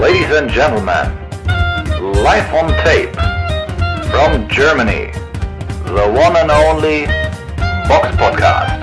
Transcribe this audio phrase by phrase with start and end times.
[0.00, 1.10] Ladies and gentlemen,
[2.22, 3.12] live on tape
[4.12, 5.10] from Germany,
[5.86, 7.06] the one and only
[7.88, 8.80] Box Podcast.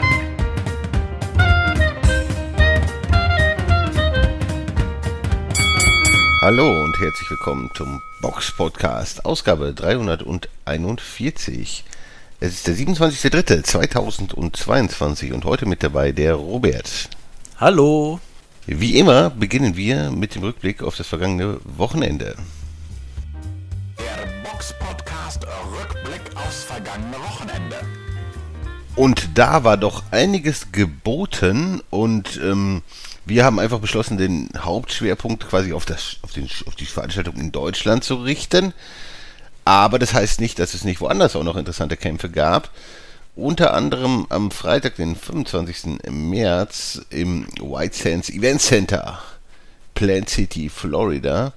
[6.41, 11.85] Hallo und herzlich willkommen zum Box Podcast, Ausgabe 341.
[12.41, 17.09] Es ist der 27.03.2022 und heute mit dabei der Robert.
[17.57, 18.19] Hallo.
[18.67, 22.35] Wie immer beginnen wir mit dem Rückblick auf das vergangene Wochenende.
[23.99, 27.75] Der Box Podcast Rückblick aufs vergangene Wochenende.
[28.95, 32.81] Und da war doch einiges geboten und ähm,
[33.25, 37.51] wir haben einfach beschlossen, den Hauptschwerpunkt quasi auf, das, auf, den, auf die Veranstaltung in
[37.51, 38.73] Deutschland zu richten.
[39.63, 42.71] Aber das heißt nicht, dass es nicht woanders auch noch interessante Kämpfe gab.
[43.35, 46.09] Unter anderem am Freitag, den 25.
[46.09, 49.19] März im White Sands Event Center,
[49.93, 51.51] Plant City, Florida.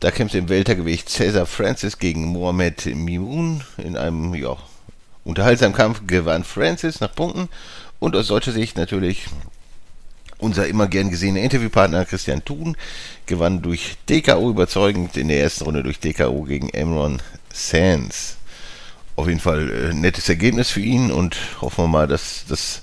[0.00, 4.56] Da kämpfte im Weltergewicht Cesar Francis gegen Mohamed Mimoun in einem ja,
[5.22, 7.48] unterhaltsamen Kampf gewann Francis nach Punkten
[8.00, 9.26] und aus deutscher Sicht natürlich
[10.38, 12.76] unser immer gern gesehener Interviewpartner Christian Thun
[13.26, 18.37] gewann durch DKO überzeugend in der ersten Runde durch DKO gegen Emron Sands.
[19.18, 22.82] Auf jeden Fall äh, nettes Ergebnis für ihn und hoffen wir mal, dass das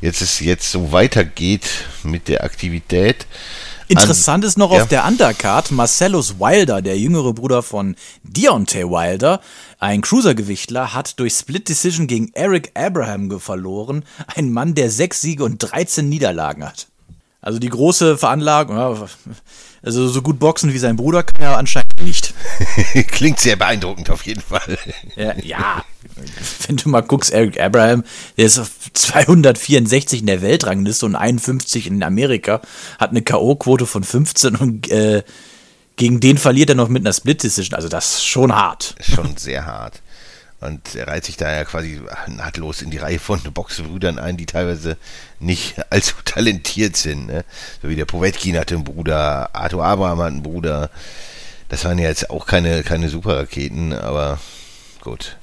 [0.00, 1.68] jetzt es jetzt so weitergeht
[2.02, 3.26] mit der Aktivität.
[3.86, 4.82] Interessant An, ist noch ja.
[4.82, 9.40] auf der Undercard Marcellus Wilder, der jüngere Bruder von Deontay Wilder,
[9.78, 14.04] ein Cruisergewichtler, hat durch Split Decision gegen Eric Abraham verloren.
[14.34, 16.88] Ein Mann, der sechs Siege und 13 Niederlagen hat.
[17.48, 22.34] Also die große Veranlagung, also so gut boxen wie sein Bruder kann er anscheinend nicht.
[23.06, 24.76] Klingt sehr beeindruckend auf jeden Fall.
[25.16, 25.82] Ja, ja,
[26.66, 28.04] wenn du mal guckst, Eric Abraham,
[28.36, 32.60] der ist auf 264 in der Weltrangliste und 51 in Amerika,
[32.98, 35.22] hat eine K.O.-Quote von 15 und äh,
[35.96, 37.74] gegen den verliert er noch mit einer Split-Decision.
[37.74, 38.94] Also das ist schon hart.
[39.00, 40.02] Schon sehr hart.
[40.60, 44.46] Und er reiht sich da ja quasi nahtlos in die Reihe von Boxbrüdern ein, die
[44.46, 44.96] teilweise
[45.38, 47.26] nicht allzu talentiert sind.
[47.26, 47.44] Ne?
[47.80, 50.90] So wie der Povetkin hatte einen Bruder, Arthur Abraham hat einen Bruder.
[51.68, 54.40] Das waren ja jetzt auch keine, keine Superraketen, aber
[55.00, 55.36] gut.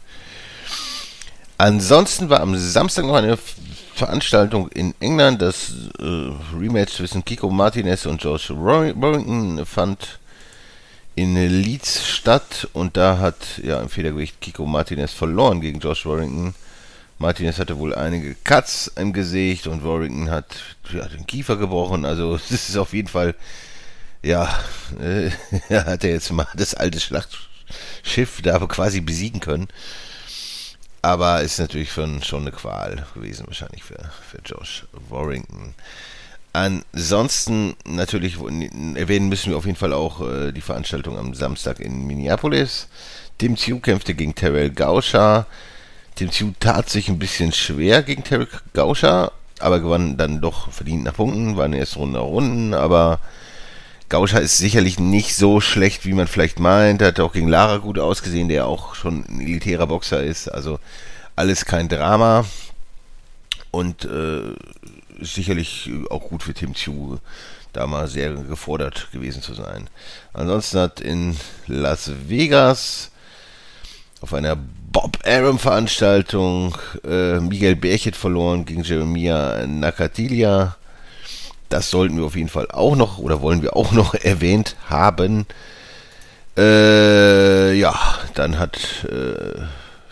[1.57, 3.37] Ansonsten war am Samstag noch eine
[3.95, 5.41] Veranstaltung in England.
[5.41, 10.19] Das äh, Rematch zwischen Kiko Martinez und George Warrington fand
[11.15, 16.53] in Leeds statt und da hat ja im Federgewicht Kiko Martinez verloren gegen Josh Warrington.
[17.17, 20.57] Martinez hatte wohl einige Cuts im Gesicht und Warrington hat
[20.91, 22.03] ja, den Kiefer gebrochen.
[22.05, 23.35] Also es ist auf jeden Fall,
[24.21, 24.53] ja,
[24.99, 25.31] äh,
[25.73, 29.67] hat er jetzt mal das alte Schlachtschiff da quasi besiegen können.
[31.01, 35.75] Aber ist natürlich schon, eine Qual gewesen, wahrscheinlich für, für Josh Warrington.
[36.55, 42.07] Ansonsten natürlich erwähnen müssen wir auf jeden Fall auch äh, die Veranstaltung am Samstag in
[42.07, 42.87] Minneapolis.
[43.37, 45.47] Tim Tiu kämpfte gegen Terrell Gauscher.
[46.15, 51.03] Tim Tiu tat sich ein bisschen schwer gegen Terrell Gauscher, aber gewann dann doch verdient
[51.03, 53.19] nach Punkten, war in der ersten Runde Runden, aber
[54.07, 57.01] Gauscher ist sicherlich nicht so schlecht, wie man vielleicht meint.
[57.01, 60.47] Hat auch gegen Lara gut ausgesehen, der auch schon ein elitärer Boxer ist.
[60.47, 60.79] Also
[61.35, 62.45] alles kein Drama.
[63.71, 64.53] Und äh,
[65.19, 67.17] sicherlich auch gut für Tim Chu,
[67.73, 69.89] da mal sehr gefordert gewesen zu sein.
[70.33, 71.37] Ansonsten hat in
[71.67, 73.11] Las Vegas
[74.21, 74.57] auf einer
[74.91, 80.77] Bob Arum Veranstaltung äh, Miguel Berchet verloren gegen Jeremia Nakatilia.
[81.69, 85.45] Das sollten wir auf jeden Fall auch noch oder wollen wir auch noch erwähnt haben.
[86.57, 87.93] Äh, ja,
[88.35, 89.61] dann hat äh,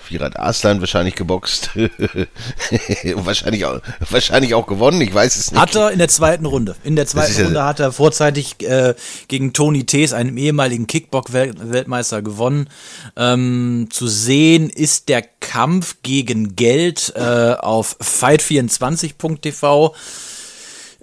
[0.03, 1.69] Firat Arslan wahrscheinlich geboxt.
[3.15, 5.61] wahrscheinlich, auch, wahrscheinlich auch gewonnen, ich weiß es nicht.
[5.61, 6.75] Hat er in der zweiten Runde.
[6.83, 8.93] In der zweiten ja Runde hat er vorzeitig äh,
[9.27, 12.69] gegen Tony Tees, einem ehemaligen Kickbox-Weltmeister, gewonnen.
[13.15, 19.95] Ähm, zu sehen ist der Kampf gegen Geld äh, auf fight24.tv.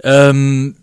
[0.03, 0.77] Ähm,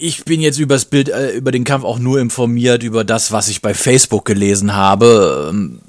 [0.00, 3.48] ich bin jetzt übers Bild, äh, über den Kampf auch nur informiert, über das, was
[3.48, 5.50] ich bei Facebook gelesen habe.
[5.50, 5.80] Ähm,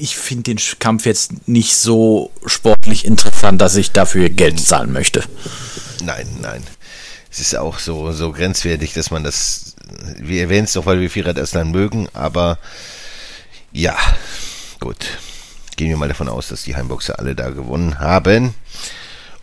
[0.00, 5.24] ich finde den Kampf jetzt nicht so sportlich interessant, dass ich dafür Geld zahlen möchte.
[6.02, 6.62] Nein, nein.
[7.30, 9.74] Es ist auch so, so grenzwertig, dass man das,
[10.18, 12.58] wir erwähnen es doch, weil wir Firat Aslan mögen, aber
[13.72, 13.96] ja,
[14.80, 15.18] gut.
[15.76, 18.54] Gehen wir mal davon aus, dass die Heimboxer alle da gewonnen haben.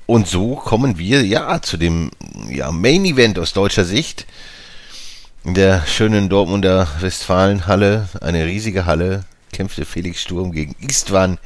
[0.05, 2.11] Und so kommen wir ja zu dem
[2.49, 4.25] ja, Main Event aus deutscher Sicht.
[5.43, 9.23] In der schönen Dortmunder Westfalenhalle, eine riesige Halle,
[9.55, 11.39] kämpfte Felix Sturm gegen Istvan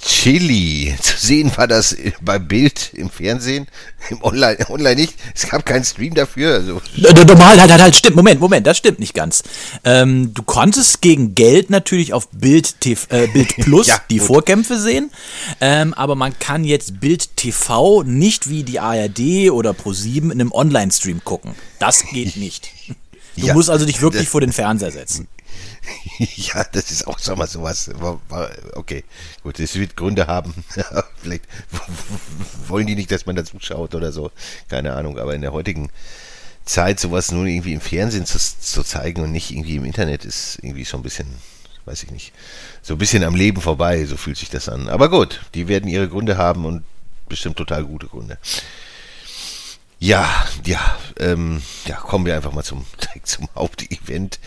[0.00, 0.94] Chili.
[1.02, 3.66] Zu sehen war das bei Bild im Fernsehen,
[4.10, 5.14] im Online, online nicht.
[5.34, 6.54] Es gab keinen Stream dafür.
[6.54, 6.80] Also.
[6.96, 8.14] Normal, halt, halt, halt, stimmt.
[8.14, 9.42] Moment, Moment, das stimmt nicht ganz.
[9.84, 14.26] Ähm, du konntest gegen Geld natürlich auf Bild, TV, äh, Bild Plus ja, die gut.
[14.28, 15.10] Vorkämpfe sehen,
[15.60, 20.52] ähm, aber man kann jetzt Bild TV nicht wie die ARD oder Pro7 in einem
[20.52, 21.56] Online-Stream gucken.
[21.80, 22.70] Das geht nicht.
[23.36, 25.28] Du ja, musst also dich wirklich vor den Fernseher setzen.
[26.18, 27.90] ja, das ist auch, sag mal, sowas.
[28.74, 29.04] Okay,
[29.42, 30.54] gut, es wird Gründe haben.
[31.22, 31.44] Vielleicht
[32.66, 34.30] wollen die nicht, dass man da zuschaut oder so.
[34.68, 35.90] Keine Ahnung, aber in der heutigen
[36.64, 40.58] Zeit sowas nur irgendwie im Fernsehen zu, zu zeigen und nicht irgendwie im Internet ist
[40.62, 41.26] irgendwie schon ein bisschen,
[41.86, 42.32] weiß ich nicht,
[42.82, 44.88] so ein bisschen am Leben vorbei, so fühlt sich das an.
[44.88, 46.84] Aber gut, die werden ihre Gründe haben und
[47.28, 48.38] bestimmt total gute Gründe.
[50.00, 52.86] Ja, ja, ähm, ja, kommen wir einfach mal zum,
[53.24, 54.38] zum Hauptevent.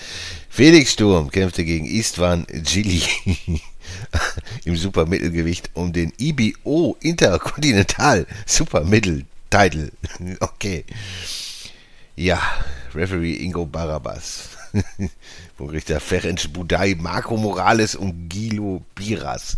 [0.50, 3.04] Felix Sturm kämpfte gegen Istvan Gili
[4.66, 9.92] im Supermittelgewicht um den IBO Interkontinental Supermittel-Title.
[10.40, 10.86] Okay.
[12.16, 12.42] Ja,
[12.94, 14.50] Referee Ingo Barabas.
[15.60, 19.58] Richter Ferenc Budai, Marco Morales und Gilo Biras.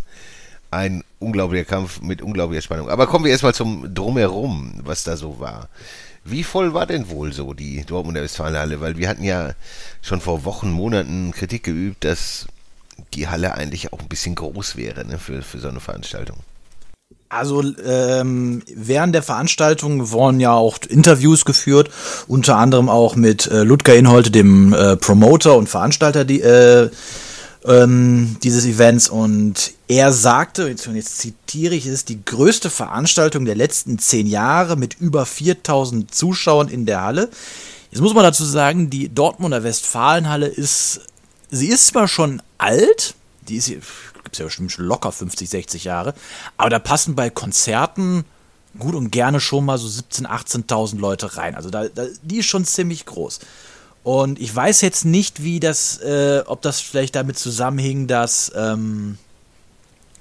[0.73, 2.89] Ein unglaublicher Kampf mit unglaublicher Spannung.
[2.89, 5.69] Aber kommen wir erstmal zum Drumherum, was da so war.
[6.25, 8.81] Wie voll war denn wohl so die Dortmunder Westfalenhalle?
[8.81, 9.51] Weil wir hatten ja
[10.01, 12.47] schon vor Wochen, Monaten Kritik geübt, dass
[13.13, 16.37] die Halle eigentlich auch ein bisschen groß wäre ne, für, für so eine Veranstaltung.
[17.29, 21.89] Also ähm, während der Veranstaltung wurden ja auch Interviews geführt,
[22.27, 26.89] unter anderem auch mit äh, Ludger Inholte, dem äh, Promoter und Veranstalter die, äh,
[27.65, 33.55] ähm, dieses Events und er sagte, jetzt, jetzt zitiere ich, es die größte Veranstaltung der
[33.55, 37.29] letzten zehn Jahre mit über 4000 Zuschauern in der Halle.
[37.91, 41.01] Jetzt muss man dazu sagen, die Dortmunder Westfalenhalle ist,
[41.51, 43.15] sie ist zwar schon alt,
[43.47, 46.13] die ist, gibt es ja bestimmt schon locker 50, 60 Jahre,
[46.57, 48.25] aber da passen bei Konzerten
[48.79, 51.55] gut und gerne schon mal so 17.000, 18.000 Leute rein.
[51.55, 53.39] Also da, da, die ist schon ziemlich groß.
[54.03, 59.17] Und ich weiß jetzt nicht, wie das, äh, ob das vielleicht damit zusammenhing, dass ähm,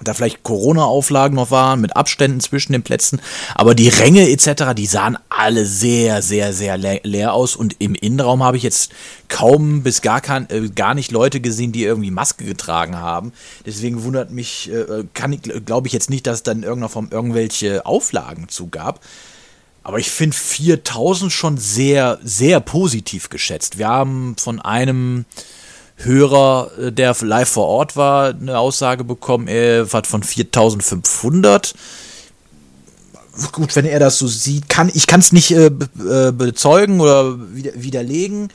[0.05, 3.20] da vielleicht Corona-Auflagen noch waren mit Abständen zwischen den Plätzen,
[3.55, 7.94] aber die Ränge etc., die sahen alle sehr, sehr, sehr le leer aus und im
[7.94, 8.93] Innenraum habe ich jetzt
[9.29, 13.32] kaum bis gar, kein, äh, gar nicht Leute gesehen, die irgendwie Maske getragen haben.
[13.67, 17.08] Deswegen wundert mich, äh, kann ich, glaube ich jetzt nicht, dass es dann irgendeiner Form
[17.11, 19.00] irgendwelche Auflagen zugab.
[19.82, 23.79] Aber ich finde 4000 schon sehr, sehr positiv geschätzt.
[23.79, 25.25] Wir haben von einem
[25.96, 31.75] Hörer, äh, der live vor Ort war, eine Aussage bekommen, er hat von 4500.
[33.52, 37.38] Gut, wenn er das so sieht, kann ich kann es nicht äh, äh, bezeugen oder
[37.38, 38.49] widerlegen.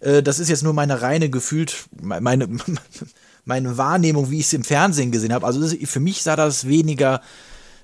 [0.00, 2.48] Äh, das ist jetzt nur meine reine gefühlt, meine,
[3.44, 5.46] meine Wahrnehmung, wie ich es im Fernsehen gesehen habe.
[5.46, 7.20] Also das, für mich sah das weniger,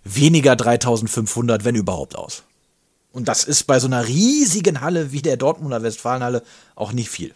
[0.04, 2.42] weniger 3500, wenn überhaupt aus.
[3.12, 6.42] Und das ist bei so einer riesigen Halle wie der Dortmunder Westfalenhalle
[6.76, 7.34] auch nicht viel.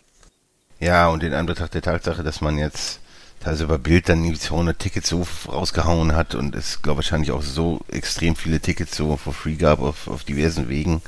[0.81, 3.01] Ja, und in Anbetracht der Tatsache, dass man jetzt
[3.41, 7.33] teilweise über Bild dann irgendwie 200 Tickets so rausgehauen hat und es, glaube ich, wahrscheinlich
[7.33, 11.03] auch so extrem viele Tickets so for free gab auf, auf diversen Wegen.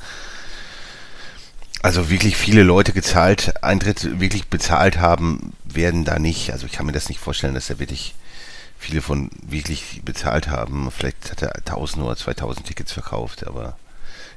[1.81, 6.51] Also wirklich viele Leute gezahlt, Eintritt wirklich bezahlt haben, werden da nicht.
[6.51, 8.15] Also ich kann mir das nicht vorstellen, dass da wirklich
[8.79, 10.89] viele von wirklich bezahlt haben.
[10.91, 13.77] Vielleicht hat er 1000 oder 2000 Tickets verkauft, aber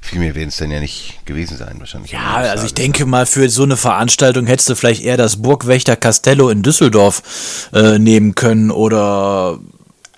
[0.01, 2.13] viel mehr werden es dann ja nicht gewesen sein, wahrscheinlich.
[2.13, 5.97] Ja, also ich denke mal, für so eine Veranstaltung hättest du vielleicht eher das Burgwächter
[5.97, 9.59] Castello in Düsseldorf äh, nehmen können oder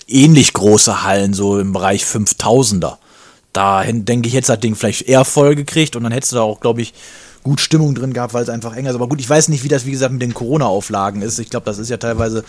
[0.06, 2.96] ähnlich große Hallen, so im Bereich 5000er.
[3.52, 6.42] Da denke ich, jetzt das Ding vielleicht eher voll gekriegt und dann hättest du da
[6.42, 6.94] auch, glaube ich,
[7.42, 8.96] gut Stimmung drin gehabt, weil es einfach enger ist.
[8.96, 11.38] Aber gut, ich weiß nicht, wie das, wie gesagt, mit den Corona-Auflagen ist.
[11.38, 12.44] Ich glaube, das ist ja teilweise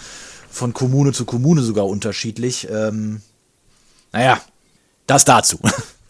[0.49, 2.67] von Kommune zu Kommune sogar unterschiedlich.
[2.71, 3.21] Ähm,
[4.11, 4.39] naja,
[5.07, 5.59] das dazu.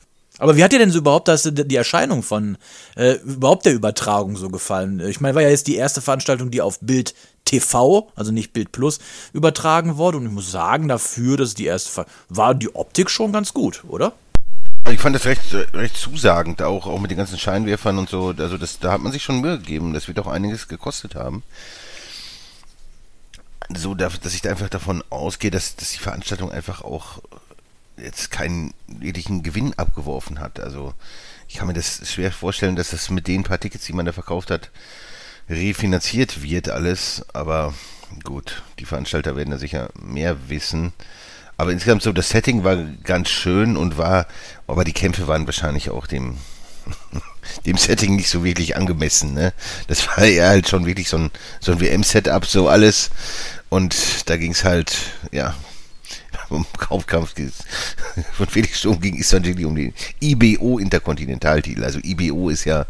[0.44, 2.58] Aber wie hat dir denn so überhaupt das, die Erscheinung von
[2.98, 5.00] äh, überhaupt der Übertragung so gefallen?
[5.00, 8.74] Ich meine, war ja jetzt die erste Veranstaltung, die auf Bild TV, also nicht Bild
[8.74, 9.00] Plus,
[9.32, 10.18] übertragen wurde.
[10.18, 14.12] Und ich muss sagen, dafür, dass die erste war die Optik schon ganz gut, oder?
[14.92, 18.36] Ich fand das recht, recht zusagend, auch, auch mit den ganzen Scheinwerfern und so.
[18.38, 19.94] Also das, da hat man sich schon Mühe gegeben.
[19.94, 21.44] Das wird auch einiges gekostet haben.
[23.74, 27.22] So, dass ich da einfach davon ausgehe, dass, dass die Veranstaltung einfach auch
[28.04, 30.60] jetzt keinen wirklichen Gewinn abgeworfen hat.
[30.60, 30.94] Also
[31.48, 34.12] ich kann mir das schwer vorstellen, dass das mit den paar Tickets, die man da
[34.12, 34.70] verkauft hat,
[35.50, 37.26] refinanziert wird alles.
[37.34, 37.74] Aber
[38.24, 40.94] gut, die Veranstalter werden da sicher mehr wissen.
[41.58, 44.28] Aber insgesamt so, das Setting war ganz schön und war,
[44.68, 46.38] aber die Kämpfe waren wahrscheinlich auch dem,
[47.66, 49.34] dem Setting nicht so wirklich angemessen.
[49.34, 49.54] Ne?
[49.88, 53.12] Das war ja halt schon wirklich so ein, so ein WM-Setup, so alles.
[53.70, 54.96] Und da ging es halt,
[55.32, 55.56] ja,
[56.54, 57.34] vom Hauptkampf
[58.34, 61.84] von Felix Sturm Istvan Gili um den IBO Interkontinentaltitel.
[61.84, 62.86] Also IBO ist ja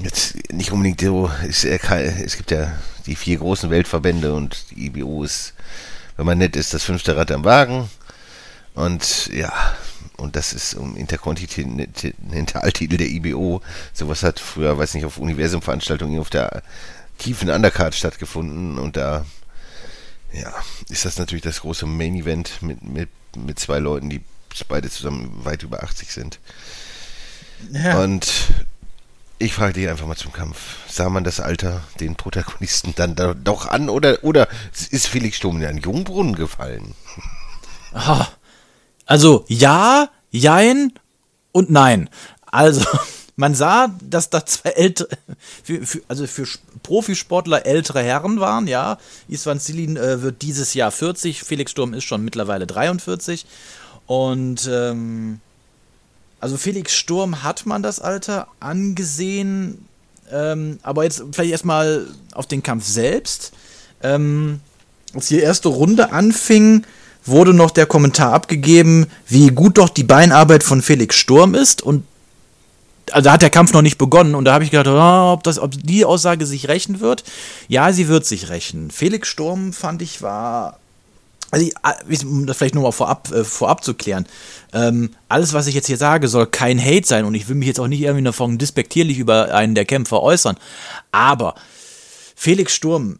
[0.00, 2.72] jetzt nicht unbedingt so, ist, es gibt ja
[3.04, 5.52] die vier großen Weltverbände und die IBO ist,
[6.16, 7.90] wenn man nett ist, das fünfte Rad am Wagen.
[8.74, 9.52] Und ja,
[10.16, 13.60] und das ist um Interkontinentaltitel der IBO.
[13.92, 16.62] Sowas hat früher, weiß nicht, auf Universum-Veranstaltungen auf der
[17.18, 19.26] tiefen Undercard stattgefunden und da
[20.32, 20.52] ja,
[20.88, 24.22] ist das natürlich das große Main Event mit, mit, mit zwei Leuten, die
[24.68, 26.40] beide zusammen weit über 80 sind.
[27.72, 28.00] Ja.
[28.00, 28.28] Und
[29.38, 30.58] ich frage dich einfach mal zum Kampf.
[30.88, 34.48] Sah man das Alter den Protagonisten dann da doch an oder, oder
[34.90, 36.94] ist Felix Sturm in einen Jungbrunnen gefallen?
[37.92, 38.26] Ah,
[39.06, 40.92] also ja, jein
[41.52, 42.10] und nein.
[42.46, 42.84] Also
[43.38, 45.10] man sah, dass da zwei ältere,
[45.62, 46.44] für, für, also für
[46.82, 48.98] Profisportler ältere Herren waren, ja.
[49.28, 53.46] Isvan Silin äh, wird dieses Jahr 40, Felix Sturm ist schon mittlerweile 43.
[54.06, 55.40] Und ähm,
[56.40, 59.86] also Felix Sturm hat man das Alter angesehen,
[60.32, 63.52] ähm, aber jetzt vielleicht erstmal auf den Kampf selbst.
[64.02, 64.58] Ähm,
[65.14, 66.84] als die erste Runde anfing,
[67.24, 72.02] wurde noch der Kommentar abgegeben, wie gut doch die Beinarbeit von Felix Sturm ist und
[73.12, 75.58] also hat der Kampf noch nicht begonnen und da habe ich gedacht, oh, ob, das,
[75.58, 77.24] ob die Aussage sich rächen wird.
[77.68, 78.90] Ja, sie wird sich rächen.
[78.90, 80.78] Felix Sturm fand ich war,
[81.50, 84.26] also ich, ah, um das vielleicht nur mal vorab, äh, vorab zu klären.
[84.72, 87.68] Ähm, alles, was ich jetzt hier sage, soll kein Hate sein und ich will mich
[87.68, 90.56] jetzt auch nicht irgendwie davon despektierlich über einen der Kämpfer äußern.
[91.12, 91.54] Aber
[92.36, 93.18] Felix Sturm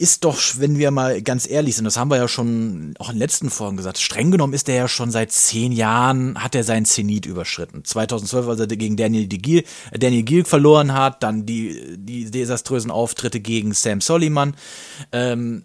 [0.00, 3.16] ist doch, wenn wir mal ganz ehrlich sind, das haben wir ja schon auch in
[3.16, 6.64] den letzten Folgen gesagt, streng genommen ist er ja schon seit zehn Jahren, hat er
[6.64, 7.84] seinen Zenit überschritten.
[7.84, 13.40] 2012, als er gegen Daniel Giel, Daniel Giel verloren hat, dann die, die desaströsen Auftritte
[13.40, 14.54] gegen Sam Soliman.
[15.12, 15.64] Ähm,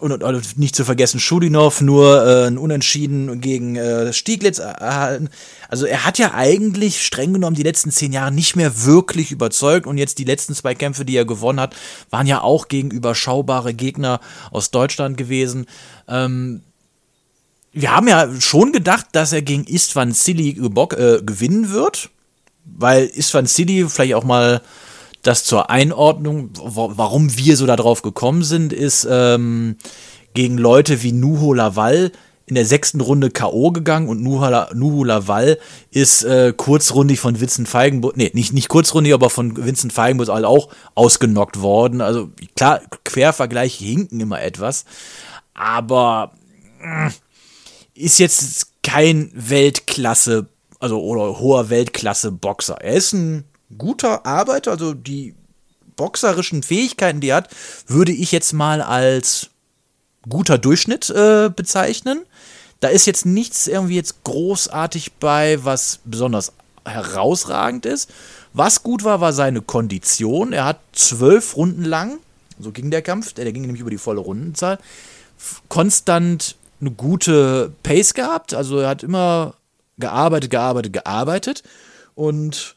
[0.00, 5.30] und, und, nicht zu vergessen Schudinov nur äh, ein Unentschieden gegen äh, Stieglitz erhalten.
[5.68, 9.86] Also er hat ja eigentlich streng genommen die letzten zehn Jahre nicht mehr wirklich überzeugt
[9.86, 11.74] und jetzt die letzten zwei Kämpfe, die er gewonnen hat,
[12.10, 14.20] waren ja auch gegen überschaubare Gegner
[14.50, 15.66] aus Deutschland gewesen.
[16.08, 16.62] Ähm,
[17.72, 22.10] wir haben ja schon gedacht, dass er gegen Istvan Silly äh, gewinnen wird,
[22.64, 24.60] weil Istvan Silly vielleicht auch mal
[25.22, 29.76] das zur Einordnung, warum wir so darauf gekommen sind, ist ähm,
[30.34, 32.12] gegen Leute wie Nuho Laval
[32.50, 33.70] in der sechsten Runde K.O.
[33.70, 35.58] gegangen und Nuhu Laval
[35.92, 40.44] ist äh, kurzrundig von Vincent Feigenbus, nee, nicht, nicht kurzrundig, aber von Vincent Feigenbus halt
[40.44, 42.00] auch ausgenockt worden.
[42.00, 44.84] Also klar, Quervergleiche hinken immer etwas,
[45.54, 46.32] aber
[46.82, 47.10] äh,
[47.94, 50.48] ist jetzt kein Weltklasse,
[50.80, 52.80] also oder hoher Weltklasse Boxer.
[52.80, 53.44] Er ist ein
[53.76, 55.34] guter Arbeiter, also die
[55.96, 57.50] boxerischen Fähigkeiten, die er hat,
[57.86, 59.50] würde ich jetzt mal als
[60.28, 62.24] guter Durchschnitt äh, bezeichnen.
[62.80, 66.52] Da ist jetzt nichts irgendwie jetzt großartig bei, was besonders
[66.84, 68.10] herausragend ist.
[68.52, 70.52] Was gut war, war seine Kondition.
[70.52, 72.18] Er hat zwölf Runden lang,
[72.58, 74.78] so ging der Kampf, der, der ging nämlich über die volle Rundenzahl,
[75.68, 78.54] konstant eine gute Pace gehabt.
[78.54, 79.54] Also er hat immer
[79.98, 81.62] gearbeitet, gearbeitet, gearbeitet.
[82.14, 82.74] Und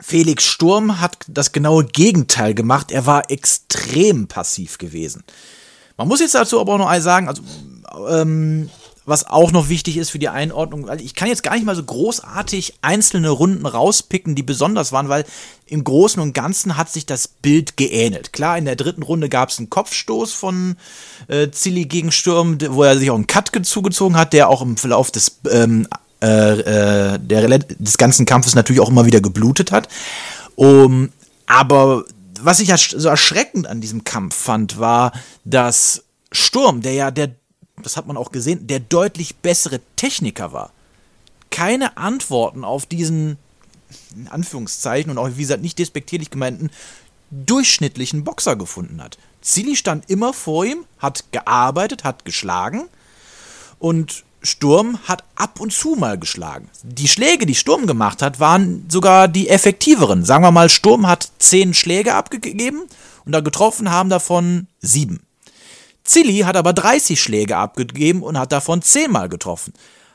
[0.00, 2.90] Felix Sturm hat das genaue Gegenteil gemacht.
[2.90, 5.24] Er war extrem passiv gewesen.
[5.96, 7.42] Man muss jetzt dazu aber auch noch sagen, also
[8.08, 8.70] ähm,
[9.04, 11.76] was auch noch wichtig ist für die Einordnung, weil ich kann jetzt gar nicht mal
[11.76, 15.24] so großartig einzelne Runden rauspicken, die besonders waren, weil
[15.66, 18.32] im Großen und Ganzen hat sich das Bild geähnelt.
[18.32, 20.76] Klar, in der dritten Runde gab es einen Kopfstoß von
[21.28, 24.76] äh, Zilli gegen Sturm, wo er sich auch einen Cut zugezogen hat, der auch im
[24.76, 25.86] Verlauf des ähm,
[26.22, 29.88] äh, äh, der, des ganzen Kampfes natürlich auch immer wieder geblutet hat.
[30.54, 31.10] Um,
[31.46, 32.04] aber
[32.42, 35.12] was ich so erschreckend an diesem Kampf fand, war,
[35.44, 37.30] dass Sturm, der ja der,
[37.82, 40.72] das hat man auch gesehen, der deutlich bessere Techniker war,
[41.50, 43.36] keine Antworten auf diesen,
[44.14, 46.70] in Anführungszeichen und auch, wie gesagt, nicht despektierlich gemeinten,
[47.30, 49.18] durchschnittlichen Boxer gefunden hat.
[49.40, 52.88] Zilli stand immer vor ihm, hat gearbeitet, hat geschlagen
[53.78, 56.68] und Sturm hat ab und zu mal geschlagen.
[56.82, 60.24] Die Schläge, die Sturm gemacht hat, waren sogar die effektiveren.
[60.24, 62.82] Sagen wir mal, Sturm hat zehn Schläge abgegeben
[63.24, 65.20] und da getroffen haben davon sieben.
[66.04, 69.74] Zilli hat aber 30 Schläge abgegeben und hat davon zehnmal getroffen.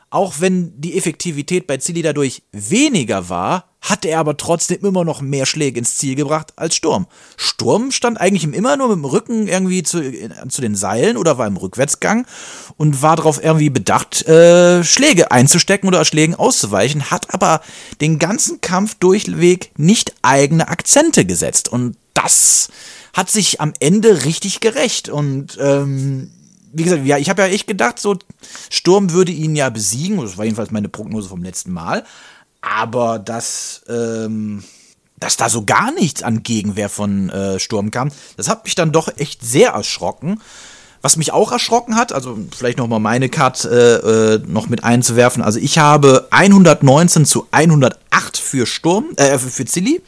[0.10, 5.22] Auch wenn die Effektivität bei Zilli dadurch weniger war, hatte er aber trotzdem immer noch
[5.22, 7.06] mehr Schläge ins Ziel gebracht als Sturm.
[7.38, 10.02] Sturm stand eigentlich immer nur mit dem Rücken irgendwie zu,
[10.50, 12.26] zu den Seilen oder war im Rückwärtsgang
[12.78, 17.62] und war darauf irgendwie bedacht, äh, Schläge einzustecken oder Schlägen auszuweichen, hat aber
[18.02, 21.70] den ganzen Kampf durchweg nicht eigene Akzente gesetzt.
[21.70, 22.70] Und das
[23.14, 25.10] hat sich am Ende richtig gerecht.
[25.10, 26.32] Und ähm,
[26.76, 28.18] wie gesagt, ja, ich habe ja echt gedacht, so
[28.70, 30.20] Sturm würde ihn ja besiegen.
[30.20, 32.04] Das war jedenfalls meine Prognose vom letzten Mal.
[32.60, 34.64] Aber dass, ähm,
[35.18, 38.92] dass da so gar nichts an Gegenwehr von äh, Sturm kam, das hat mich dann
[38.92, 40.42] doch echt sehr erschrocken.
[41.02, 44.84] Was mich auch erschrocken hat, also vielleicht noch mal meine Card äh, äh, noch mit
[44.84, 45.44] einzuwerfen.
[45.44, 50.02] Also ich habe 119 zu 108 für Sturm, äh, für Zilli.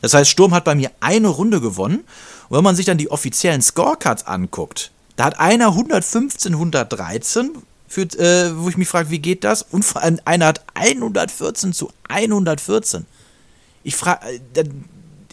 [0.00, 2.04] Das heißt, Sturm hat bei mir eine Runde gewonnen.
[2.48, 7.50] Und wenn man sich dann die offiziellen Scorecards anguckt, da hat einer 115, 113,
[7.86, 9.62] für, äh, wo ich mich frage, wie geht das?
[9.62, 13.06] Und vor allem einer hat 114 zu 114.
[13.84, 14.64] Ich frage, äh,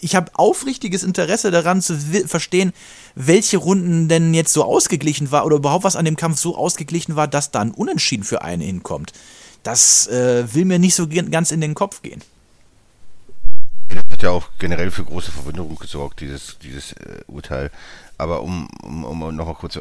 [0.02, 1.96] ich habe aufrichtiges Interesse daran zu
[2.28, 2.74] verstehen,
[3.16, 7.16] welche Runden denn jetzt so ausgeglichen war oder überhaupt was an dem Kampf so ausgeglichen
[7.16, 9.14] war, dass da ein Unentschieden für einen hinkommt.
[9.64, 12.22] Das äh, will mir nicht so ganz in den Kopf gehen.
[13.90, 17.70] Das hat ja auch generell für große Verwunderung gesorgt, dieses, dieses äh, Urteil.
[18.22, 19.80] Aber um, um, um nochmal kurz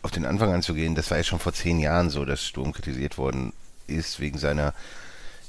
[0.00, 3.18] auf den Anfang anzugehen, das war ja schon vor zehn Jahren so, dass Sturm kritisiert
[3.18, 3.52] worden
[3.86, 4.72] ist wegen seiner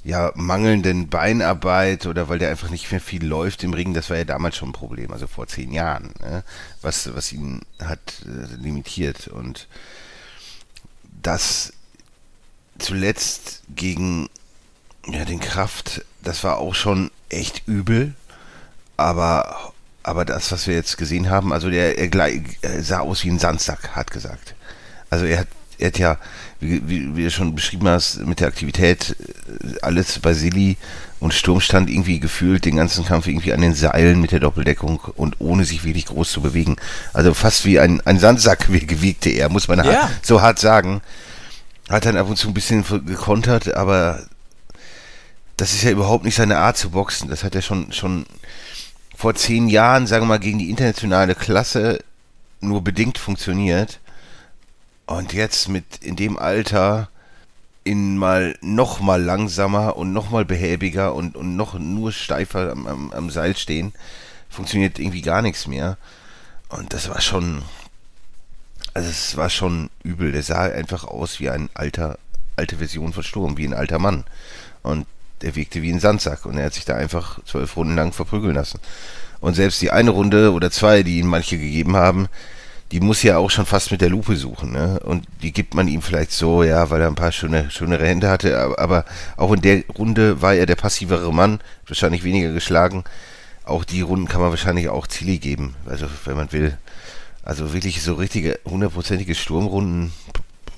[0.03, 4.17] ja, mangelnden Beinarbeit oder weil der einfach nicht mehr viel läuft im Ring, das war
[4.17, 6.43] ja damals schon ein Problem, also vor zehn Jahren, ne?
[6.81, 9.29] was, was ihn hat äh, limitiert.
[9.29, 9.69] Und
[11.21, 11.71] das
[12.79, 14.27] zuletzt gegen
[15.07, 18.13] ja, den Kraft, das war auch schon echt übel,
[18.97, 19.71] aber,
[20.09, 23.95] aber das, was wir jetzt gesehen haben, also der er, sah aus wie ein Sandsack,
[23.95, 24.55] hat gesagt.
[25.09, 25.47] Also er hat
[25.79, 26.17] er hat ja,
[26.59, 29.15] wie, wie, wie du schon beschrieben hast, mit der Aktivität
[29.47, 30.75] äh, alles bei Silly
[31.19, 34.99] und Sturm stand irgendwie gefühlt den ganzen Kampf irgendwie an den Seilen mit der Doppeldeckung
[35.15, 36.75] und ohne sich wirklich groß zu bewegen.
[37.13, 40.09] Also fast wie ein, ein Sandsack wiegte er, muss man ja.
[40.21, 41.01] so hart sagen.
[41.89, 44.23] Hat dann ab und zu ein bisschen gekontert, aber
[45.57, 47.29] das ist ja überhaupt nicht seine Art zu boxen.
[47.29, 48.25] Das hat er schon, schon
[49.19, 51.99] vor zehn Jahren, sagen wir mal, gegen die internationale Klasse
[52.61, 53.99] nur bedingt funktioniert.
[55.07, 57.09] Und jetzt mit in dem Alter
[57.83, 62.87] in mal noch mal langsamer und noch mal behäbiger und, und noch nur steifer am,
[62.87, 63.91] am, am Seil stehen,
[64.49, 65.97] funktioniert irgendwie gar nichts mehr.
[66.69, 67.63] Und das war schon,
[68.93, 70.31] also es war schon übel.
[70.31, 72.17] Der sah einfach aus wie ein alter,
[72.55, 74.23] alte Version von Sturm, wie ein alter Mann.
[74.81, 75.07] Und
[75.41, 78.55] der wirkte wie ein Sandsack und er hat sich da einfach zwölf Runden lang verprügeln
[78.55, 78.79] lassen.
[79.39, 82.27] Und selbst die eine Runde oder zwei, die ihm manche gegeben haben,
[82.91, 84.99] die muss ja auch schon fast mit der Lupe suchen, ne?
[85.01, 88.29] Und die gibt man ihm vielleicht so, ja, weil er ein paar schöne, schönere Hände
[88.29, 89.05] hatte, aber
[89.37, 93.03] auch in der Runde war er der passivere Mann, wahrscheinlich weniger geschlagen.
[93.63, 96.77] Auch die Runden kann man wahrscheinlich auch Zilli geben, also wenn man will.
[97.43, 100.11] Also wirklich so richtige, hundertprozentige Sturmrunden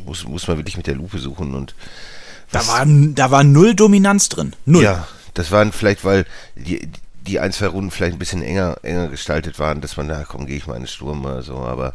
[0.06, 1.76] muss, muss man wirklich mit der Lupe suchen und
[2.52, 4.54] da war, da war null Dominanz drin.
[4.66, 4.84] Null.
[4.84, 6.90] Ja, das waren vielleicht, weil die,
[7.26, 10.46] die ein, zwei Runden vielleicht ein bisschen enger, enger gestaltet waren, dass man da, komm,
[10.46, 11.94] gehe ich mal in den Sturm oder so, aber,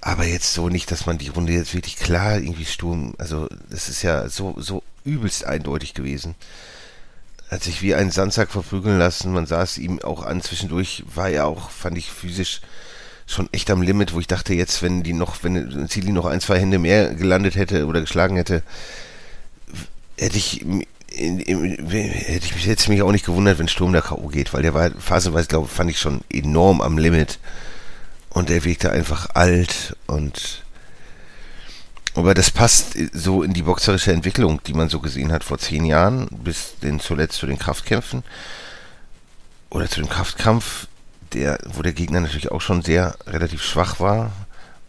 [0.00, 3.88] aber jetzt so nicht, dass man die Runde jetzt wirklich klar irgendwie Sturm, also das
[3.88, 6.34] ist ja so, so übelst eindeutig gewesen.
[7.50, 11.28] Hat sich wie ein Sandsack verprügeln lassen, man sah es ihm auch an, zwischendurch war
[11.28, 12.62] er auch, fand ich physisch
[13.26, 16.40] schon echt am Limit, wo ich dachte jetzt, wenn die noch, wenn Zili noch ein,
[16.40, 18.62] zwei Hände mehr gelandet hätte oder geschlagen hätte,
[20.16, 20.64] hätte ich
[21.14, 24.28] hätte ich mich jetzt mich auch nicht gewundert, wenn Sturm der K.O.
[24.28, 27.38] geht, weil der war phasenweise, glaube fand ich schon enorm am Limit.
[28.30, 30.62] Und der wirkte einfach alt und
[32.14, 35.86] aber das passt so in die boxerische Entwicklung, die man so gesehen hat vor zehn
[35.86, 38.22] Jahren, bis den zuletzt zu den Kraftkämpfen
[39.70, 40.88] oder zu dem Kraftkampf,
[41.32, 44.32] der, wo der Gegner natürlich auch schon sehr relativ schwach war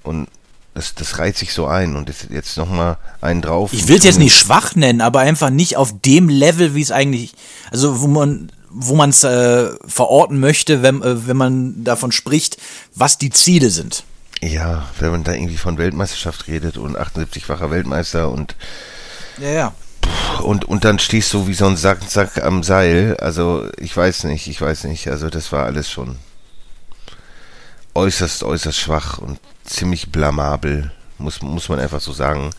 [0.04, 0.28] und
[0.74, 3.74] das, das reiht sich so ein und jetzt, jetzt nochmal einen drauf.
[3.74, 6.92] Ich will es jetzt nicht schwach nennen, aber einfach nicht auf dem Level, wie es
[6.92, 7.34] eigentlich,
[7.72, 12.58] also wo man wo man es äh, verorten möchte, wenn, äh, wenn man davon spricht,
[12.96, 14.04] was die Ziele sind.
[14.42, 18.56] Ja, wenn man da irgendwie von Weltmeisterschaft redet und 78-facher Weltmeister und
[19.38, 19.74] ja, ja.
[20.42, 23.16] Und, und dann stehst du wie so ein Sack, Sack am Seil.
[23.20, 25.08] Also ich weiß nicht, ich weiß nicht.
[25.08, 26.18] Also das war alles schon
[27.96, 32.52] äußerst, äußerst schwach und ziemlich blamabel, muss, muss man einfach so sagen.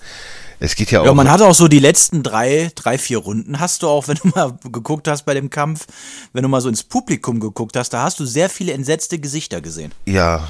[0.60, 1.04] Es geht ja auch.
[1.04, 4.16] Ja, man hat auch so die letzten drei, drei, vier Runden hast du auch, wenn
[4.16, 5.86] du mal geguckt hast bei dem Kampf,
[6.32, 9.60] wenn du mal so ins Publikum geguckt hast, da hast du sehr viele entsetzte Gesichter
[9.60, 9.92] gesehen.
[10.06, 10.48] Ja.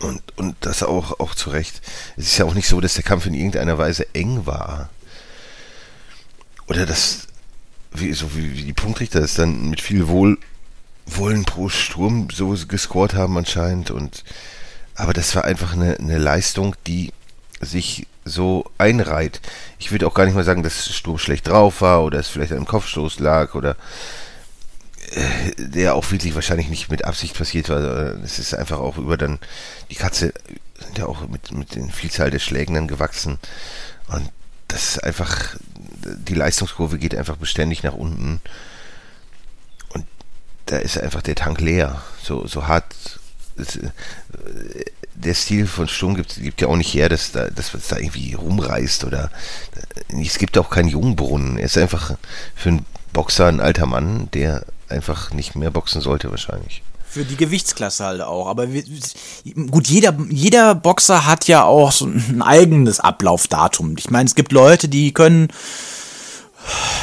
[0.00, 1.80] Und, und das auch, auch zu Recht.
[2.16, 4.90] Es ist ja auch nicht so, dass der Kampf in irgendeiner Weise eng war.
[6.66, 7.28] Oder dass,
[7.92, 10.38] wie, so wie, wie die Punktrichter es dann mit viel Wohl,
[11.06, 14.24] Wollen pro Sturm so gescored haben anscheinend und
[14.94, 17.12] aber das war einfach eine, eine Leistung, die
[17.60, 19.40] sich so einreiht.
[19.78, 22.52] Ich würde auch gar nicht mal sagen, dass Sturm schlecht drauf war oder es vielleicht
[22.52, 23.76] einem Kopfstoß lag oder
[25.58, 27.80] der auch wirklich wahrscheinlich nicht mit Absicht passiert war.
[28.22, 29.38] Es ist einfach auch über dann,
[29.90, 30.32] die Katze
[30.78, 33.38] sind ja auch mit, mit den Vielzahl der Schlägen dann gewachsen.
[34.08, 34.30] Und
[34.68, 35.56] das ist einfach,
[36.04, 38.40] die Leistungskurve geht einfach beständig nach unten.
[40.72, 42.00] Da ist einfach der Tank leer.
[42.22, 42.86] So, so hart.
[43.58, 43.78] Es,
[45.14, 47.98] der Stil von Sturm gibt, gibt ja auch nicht her, dass, da, dass es da
[47.98, 49.30] irgendwie rumreißt oder
[50.08, 51.58] es gibt auch keinen Jungbrunnen.
[51.58, 52.14] Er ist einfach
[52.54, 56.82] für einen Boxer ein alter Mann, der einfach nicht mehr boxen sollte wahrscheinlich.
[57.06, 58.46] Für die Gewichtsklasse halt auch.
[58.46, 58.82] Aber wir,
[59.70, 63.96] gut, jeder, jeder Boxer hat ja auch so ein eigenes Ablaufdatum.
[63.98, 65.48] Ich meine, es gibt Leute, die können.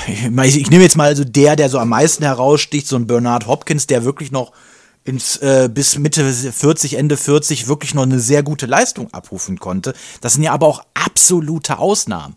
[0.08, 3.48] Ich, ich nehme jetzt mal also der, der so am meisten heraussticht, so ein Bernard
[3.48, 4.52] Hopkins, der wirklich noch
[5.04, 9.94] ins, äh, bis Mitte 40, Ende 40 wirklich noch eine sehr gute Leistung abrufen konnte.
[10.22, 12.36] Das sind ja aber auch absolute Ausnahmen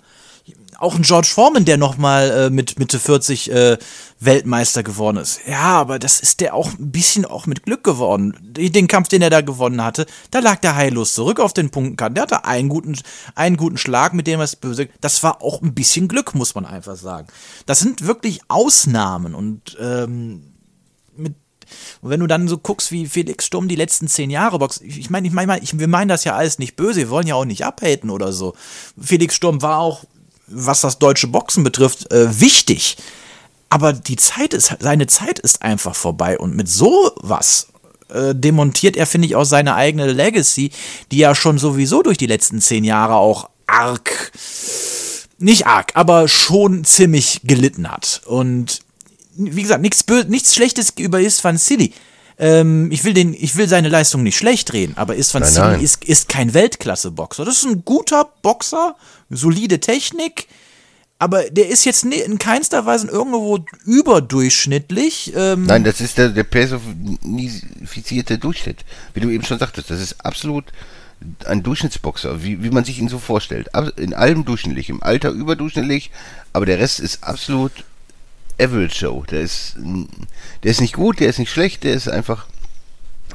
[0.83, 3.79] auch ein George Foreman, der nochmal äh, mit Mitte 40 äh,
[4.18, 5.40] Weltmeister geworden ist.
[5.47, 8.37] Ja, aber das ist der auch ein bisschen auch mit Glück geworden.
[8.40, 12.16] Den Kampf, den er da gewonnen hatte, da lag der heillos zurück auf den Punktenkarten.
[12.16, 12.99] Der hatte einen guten,
[13.37, 14.88] einen guten Schlag, mit dem er es böse.
[15.01, 17.29] Das war auch ein bisschen Glück, muss man einfach sagen.
[17.66, 20.53] Das sind wirklich Ausnahmen und ähm,
[21.16, 21.35] mit
[22.03, 25.09] und wenn du dann so guckst, wie Felix Sturm die letzten zehn Jahre boxt, ich
[25.09, 27.47] meine, ich meine, ich, wir meinen das ja alles nicht böse, wir wollen ja auch
[27.47, 28.55] nicht abhaten oder so.
[29.01, 30.05] Felix Sturm war auch
[30.46, 32.96] was das deutsche Boxen betrifft, äh, wichtig.
[33.70, 36.38] Aber die Zeit ist, seine Zeit ist einfach vorbei.
[36.38, 37.68] Und mit sowas
[38.11, 40.70] äh, demontiert er, finde ich, auch seine eigene Legacy,
[41.11, 44.33] die ja schon sowieso durch die letzten zehn Jahre auch arg,
[45.38, 48.20] nicht arg, aber schon ziemlich gelitten hat.
[48.26, 48.81] Und
[49.35, 51.94] wie gesagt, nichts, nichts Schlechtes über Isfan City.
[52.42, 56.05] Ähm, ich, will den, ich will seine Leistung nicht schlecht reden, aber Isfan City ist,
[56.05, 57.44] ist kein Weltklasse-Boxer.
[57.44, 58.96] Das ist ein guter Boxer,
[59.31, 60.48] solide Technik,
[61.20, 65.33] aber der ist jetzt in keinster Weise irgendwo überdurchschnittlich.
[65.37, 68.78] Ähm Nein, das ist der, der personifizierte Durchschnitt.
[69.14, 70.64] Wie du eben schon sagtest, das ist absolut
[71.46, 73.68] ein Durchschnittsboxer, wie, wie man sich ihn so vorstellt.
[73.98, 76.11] In allem durchschnittlich, im Alter überdurchschnittlich,
[76.52, 77.70] aber der Rest ist absolut
[78.61, 79.25] Average Show.
[79.31, 82.47] Der ist, der ist nicht gut, der ist nicht schlecht, der ist einfach.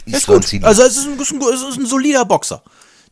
[0.06, 0.46] Ist gut.
[0.64, 2.64] Also es ist, ein, es ist ein solider Boxer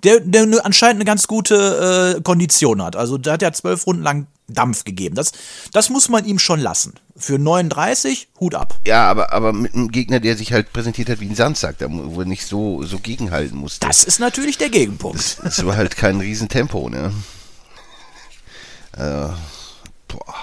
[0.06, 2.96] der, der anscheinend eine ganz gute äh, Kondition hat.
[2.96, 5.16] Also der hat ja zwölf Runden lang Dampf gegeben.
[5.16, 5.32] Das,
[5.74, 6.94] das muss man ihm schon lassen.
[7.18, 8.80] Für 39, Hut ab.
[8.86, 11.88] Ja, aber, aber mit einem Gegner, der sich halt präsentiert hat wie ein Sandsack, da
[11.90, 13.88] wo er nicht so, so gegenhalten musste.
[13.88, 15.18] Das ist natürlich der Gegenpunkt.
[15.18, 17.12] Das, das war halt kein Riesentempo, ne?
[18.92, 19.34] Also,
[20.08, 20.36] boah.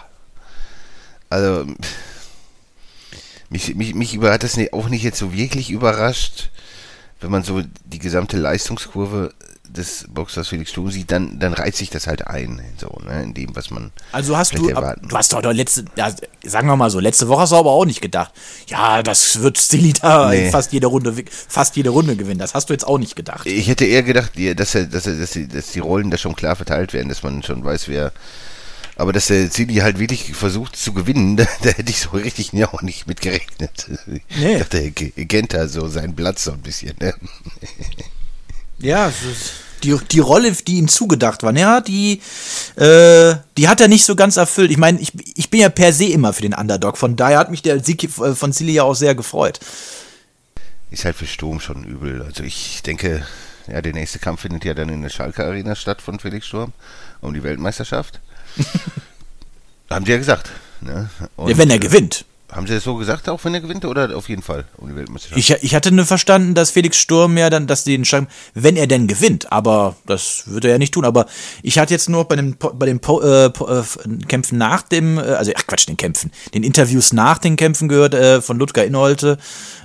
[1.32, 1.66] Also,
[3.48, 6.50] mich, mich, mich hat das auch nicht jetzt so wirklich überrascht,
[7.20, 9.32] wenn man so die gesamte Leistungskurve
[9.64, 13.32] des Boxers Felix Sturm sieht, dann, dann reizt sich das halt ein, so, ne, in
[13.32, 13.90] dem, was man.
[14.10, 16.14] Also hast du, ab, du hast doch, doch letzte, ja,
[16.44, 18.32] sagen wir mal so, letzte Woche hast du aber auch nicht gedacht,
[18.66, 20.50] ja, das wird Stilita nee.
[20.50, 22.40] fast jede Runde, fast jede Runde gewinnen.
[22.40, 23.46] Das hast du jetzt auch nicht gedacht.
[23.46, 26.36] Ich hätte eher gedacht, dass, er, dass, er, dass, die, dass die Rollen da schon
[26.36, 28.12] klar verteilt werden, dass man schon weiß, wer.
[28.96, 32.52] Aber dass der Zili halt wirklich versucht zu gewinnen, da, da hätte ich so richtig
[32.52, 33.88] ja, auch nicht mit gerechnet.
[34.07, 34.55] Nee.
[34.55, 36.94] Ich dachte, er kennt da so seinen Platz so ein bisschen.
[37.00, 37.14] Ne?
[38.78, 39.12] Ja,
[39.83, 42.20] die, die Rolle, die ihm zugedacht war, ja, die,
[42.76, 44.70] äh, die hat er nicht so ganz erfüllt.
[44.70, 47.50] Ich meine, ich, ich bin ja per se immer für den Underdog, von daher hat
[47.50, 49.61] mich der Sieg äh, von Silly ja auch sehr gefreut.
[50.90, 52.22] Ist halt für Sturm schon übel.
[52.22, 53.24] Also ich denke,
[53.66, 56.72] ja, der nächste Kampf findet ja dann in der Schalke Arena statt von Felix Sturm
[57.20, 58.20] um die Weltmeisterschaft.
[59.90, 60.50] Haben sie ja gesagt.
[60.80, 61.08] Ne?
[61.36, 62.24] Und, ja, wenn er gewinnt.
[62.52, 64.94] Haben Sie das so gesagt, auch wenn er gewinnt, oder auf jeden Fall um die
[64.94, 65.38] Weltmeisterschaft?
[65.38, 68.86] Ich, ich hatte nur verstanden, dass Felix Sturm ja dann, dass die entscheiden, wenn er
[68.86, 71.06] denn gewinnt, aber das würde er ja nicht tun.
[71.06, 71.24] Aber
[71.62, 73.82] ich hatte jetzt nur bei den, bei den äh, äh,
[74.28, 78.12] Kämpfen nach dem, äh, also ach Quatsch, den Kämpfen, den Interviews nach den Kämpfen gehört
[78.12, 79.38] äh, von Ludger Inholte,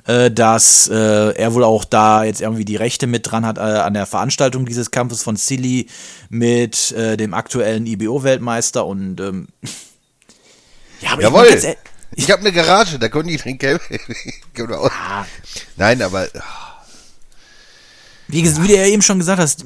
[0.05, 3.93] äh, dass äh, er wohl auch da jetzt irgendwie die Rechte mit dran hat an
[3.93, 5.87] der Veranstaltung dieses Kampfes von Silly
[6.29, 9.47] mit dem aktuellen IBO-Weltmeister und ähm,
[11.01, 11.45] ja, aber Jawohl.
[11.45, 11.77] Ich
[12.15, 13.99] ich habe eine Garage, da können die drin kämpfen.
[14.89, 15.25] ah.
[15.75, 16.27] Nein, aber.
[16.35, 16.41] Oh.
[18.27, 19.65] Wie, wie du ja eben schon gesagt hast,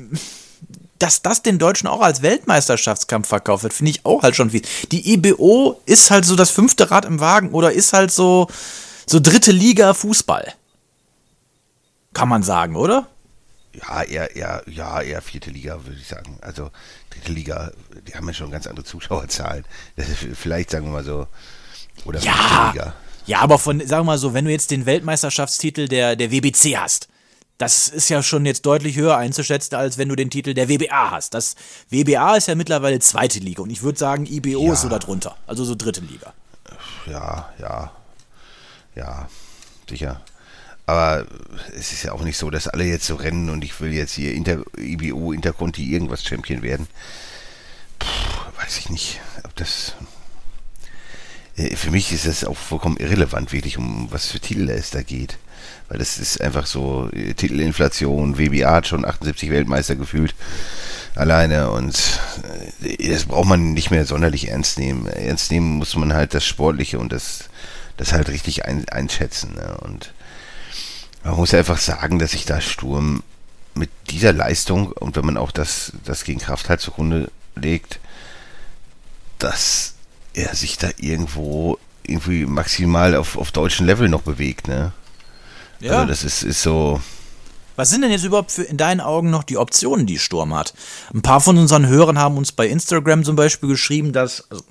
[0.99, 4.61] dass das den Deutschen auch als Weltmeisterschaftskampf verkauft wird, finde ich auch halt schon viel.
[4.91, 8.47] Die IBO ist halt so das fünfte Rad im Wagen oder ist halt so,
[9.07, 10.53] so dritte Liga Fußball.
[12.13, 13.07] Kann man sagen, oder?
[13.73, 16.37] Ja, eher, eher, ja, eher vierte Liga, würde ich sagen.
[16.41, 16.69] Also
[17.09, 17.71] dritte Liga,
[18.07, 19.65] die haben ja schon ganz andere Zuschauerzahlen.
[20.35, 21.27] vielleicht sagen wir mal so
[22.05, 22.93] oder ja,
[23.25, 26.77] ja, aber von, sagen wir mal so, wenn du jetzt den Weltmeisterschaftstitel der, der WBC
[26.77, 27.07] hast,
[27.57, 31.11] das ist ja schon jetzt deutlich höher einzuschätzen, als wenn du den Titel der WBA
[31.11, 31.35] hast.
[31.35, 31.55] Das
[31.89, 34.73] WBA ist ja mittlerweile zweite Liga und ich würde sagen, IBO ja.
[34.73, 36.33] ist so darunter, also so dritte Liga.
[37.05, 37.91] Ja, ja.
[38.95, 39.29] Ja,
[39.87, 40.21] sicher.
[40.87, 41.25] Aber
[41.77, 44.13] es ist ja auch nicht so, dass alle jetzt so rennen und ich will jetzt
[44.13, 46.87] hier Inter, IBO, Interconti, irgendwas Champion werden.
[47.99, 48.07] Puh,
[48.61, 49.93] weiß ich nicht, ob das.
[51.61, 55.01] Äh, für mich ist das auch vollkommen irrelevant, wirklich, um was für Titel es da
[55.01, 55.37] geht.
[55.89, 60.33] Weil das ist einfach so äh, Titelinflation, WBA hat schon 78 Weltmeister gefühlt
[61.15, 62.19] alleine und
[62.81, 65.07] äh, das braucht man nicht mehr sonderlich ernst nehmen.
[65.07, 67.49] Ernst nehmen muss man halt das Sportliche und das,
[67.97, 69.55] das halt richtig ein, einschätzen.
[69.55, 69.77] Ne?
[69.81, 70.13] Und
[71.23, 73.23] man muss einfach sagen, dass sich da Sturm
[73.73, 77.99] mit dieser Leistung und wenn man auch das, das gegen Kraft halt zugrunde legt,
[79.39, 79.95] dass
[80.33, 84.93] er sich da irgendwo irgendwie maximal auf, auf deutschen Level noch bewegt, ne?
[85.79, 85.93] Ja.
[85.93, 87.01] Also das ist, ist so.
[87.75, 90.73] Was sind denn jetzt überhaupt für in deinen Augen noch die Optionen, die Sturm hat?
[91.13, 94.49] Ein paar von unseren Hörern haben uns bei Instagram zum Beispiel geschrieben, dass.
[94.49, 94.63] Also,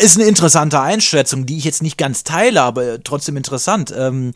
[0.00, 3.92] ist eine interessante Einschätzung, die ich jetzt nicht ganz teile, aber trotzdem interessant.
[3.96, 4.34] Ähm,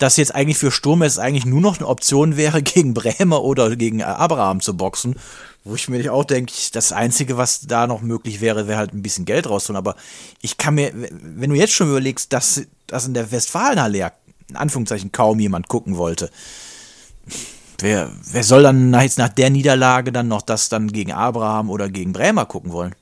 [0.00, 3.76] dass jetzt eigentlich für Sturm es eigentlich nur noch eine Option wäre, gegen Bremer oder
[3.76, 5.16] gegen Abraham zu boxen.
[5.62, 9.02] Wo ich mir auch denke, das Einzige, was da noch möglich wäre, wäre halt ein
[9.02, 9.76] bisschen Geld rausholen.
[9.76, 9.94] Aber
[10.40, 14.12] ich kann mir, wenn du jetzt schon überlegst, dass, dass in der Westfalenhalle ja
[14.48, 16.30] in Anführungszeichen kaum jemand gucken wollte,
[17.78, 21.88] wer, wer soll dann jetzt nach der Niederlage dann noch das dann gegen Abraham oder
[21.88, 22.94] gegen Bremer gucken wollen?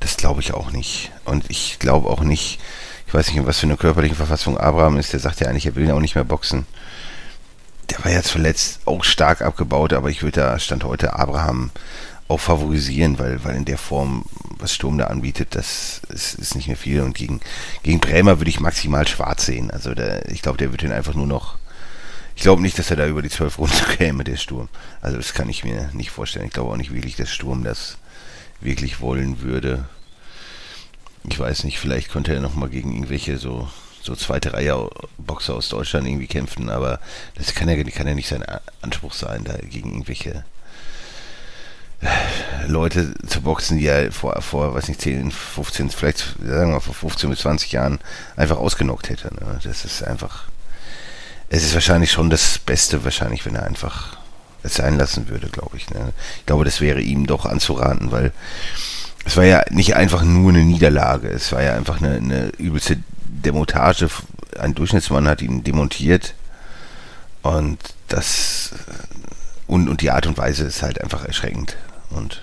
[0.00, 1.10] Das glaube ich auch nicht.
[1.24, 2.60] Und ich glaube auch nicht,
[3.06, 5.74] ich weiß nicht, was für eine körperliche Verfassung Abraham ist, der sagt ja eigentlich, er
[5.74, 6.66] will ja auch nicht mehr boxen
[7.90, 11.70] der war ja zuletzt auch stark abgebaut, aber ich würde da Stand heute Abraham
[12.28, 14.24] auch favorisieren, weil, weil in der Form,
[14.58, 17.00] was Sturm da anbietet, das ist, ist nicht mehr viel.
[17.00, 17.40] Und gegen,
[17.82, 19.70] gegen Bremer würde ich maximal schwarz sehen.
[19.70, 21.56] Also der, ich glaube, der wird ihn einfach nur noch.
[22.36, 24.68] Ich glaube nicht, dass er da über die zwölf Runden käme, der Sturm.
[25.00, 26.46] Also das kann ich mir nicht vorstellen.
[26.46, 27.96] Ich glaube auch nicht wirklich, dass Sturm das
[28.60, 29.86] wirklich wollen würde.
[31.28, 33.68] Ich weiß nicht, vielleicht könnte er nochmal gegen irgendwelche so
[34.08, 36.98] so zweite Reihe Boxer aus Deutschland irgendwie kämpfen, aber
[37.36, 38.44] das kann ja, kann ja nicht sein
[38.80, 40.44] Anspruch sein, da gegen irgendwelche
[42.00, 46.74] äh, Leute zu boxen, die ja vor, vor, weiß nicht, 10, 15, vielleicht, sagen wir
[46.74, 47.98] mal, vor 15 bis 20 Jahren
[48.36, 49.28] einfach ausgenockt hätte.
[49.34, 49.60] Ne?
[49.62, 50.44] Das ist einfach,
[51.50, 54.16] es ist wahrscheinlich schon das Beste, wahrscheinlich, wenn er einfach
[54.62, 55.90] es sein lassen würde, glaube ich.
[55.90, 56.14] Ne?
[56.38, 58.32] Ich glaube, das wäre ihm doch anzuraten, weil
[59.26, 62.96] es war ja nicht einfach nur eine Niederlage, es war ja einfach eine, eine übelste
[63.28, 64.08] Demontage,
[64.58, 66.34] ein Durchschnittsmann hat ihn demontiert
[67.42, 68.72] und das
[69.66, 71.76] und, und die Art und Weise ist halt einfach erschreckend
[72.10, 72.42] und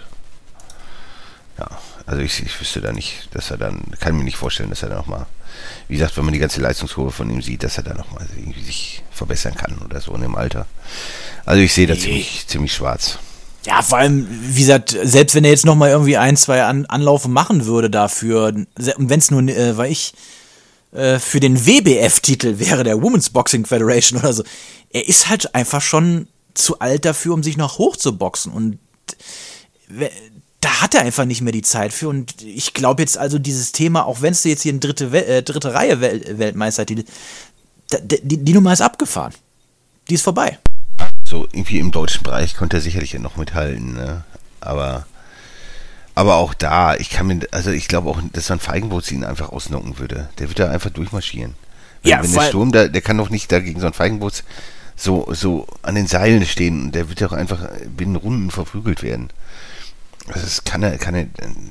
[1.57, 1.67] ja,
[2.05, 4.89] also ich, ich wüsste da nicht, dass er dann, kann mir nicht vorstellen, dass er
[4.89, 5.25] da nochmal,
[5.87, 8.63] wie gesagt, wenn man die ganze Leistungskurve von ihm sieht, dass er da nochmal irgendwie
[8.63, 10.65] sich verbessern kann oder so in dem Alter.
[11.45, 13.17] Also ich sehe da ziemlich, ziemlich schwarz.
[13.65, 17.29] Ja, vor allem, wie gesagt, selbst wenn er jetzt nochmal irgendwie ein, zwei An Anlaufe
[17.29, 18.67] machen würde dafür, und
[19.09, 20.13] wenn es nur, äh, weil ich,
[20.91, 24.43] äh, für den WBF-Titel wäre, der Women's Boxing Federation oder so.
[24.91, 28.51] Er ist halt einfach schon zu alt dafür, um sich noch hochzuboxen.
[28.51, 28.79] Und
[30.61, 32.09] da hat er einfach nicht mehr die Zeit für.
[32.09, 35.43] Und ich glaube jetzt also dieses Thema, auch wenn es jetzt hier eine dritte, äh,
[35.43, 37.03] dritte Reihe Wel Weltmeistertitel,
[38.01, 39.33] die, die Nummer ist abgefahren.
[40.09, 40.59] Die ist vorbei.
[41.27, 44.23] So, irgendwie im deutschen Bereich konnte er sicherlich noch mithalten, ne?
[44.61, 45.05] Aber
[46.15, 49.49] aber auch da, ich kann mir, also ich glaube auch, dass ein Feigenboots ihn einfach
[49.49, 50.29] ausnocken würde.
[50.39, 51.55] Der wird da einfach durchmarschieren.
[52.01, 54.43] Wenn, ja, wenn der Sturm, da, der kann doch nicht da gegen so ein Feigenboots
[54.95, 56.93] so, so an den Seilen stehen.
[56.93, 59.29] Der wird doch einfach binnen Runden verprügelt werden.
[60.27, 61.27] Das ist, kann er, kann er,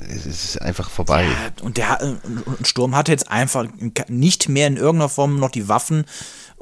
[0.09, 1.25] es ist einfach vorbei.
[1.25, 1.99] Ja, und der
[2.45, 3.67] und Sturm hat jetzt einfach
[4.09, 6.05] nicht mehr in irgendeiner Form noch die Waffen,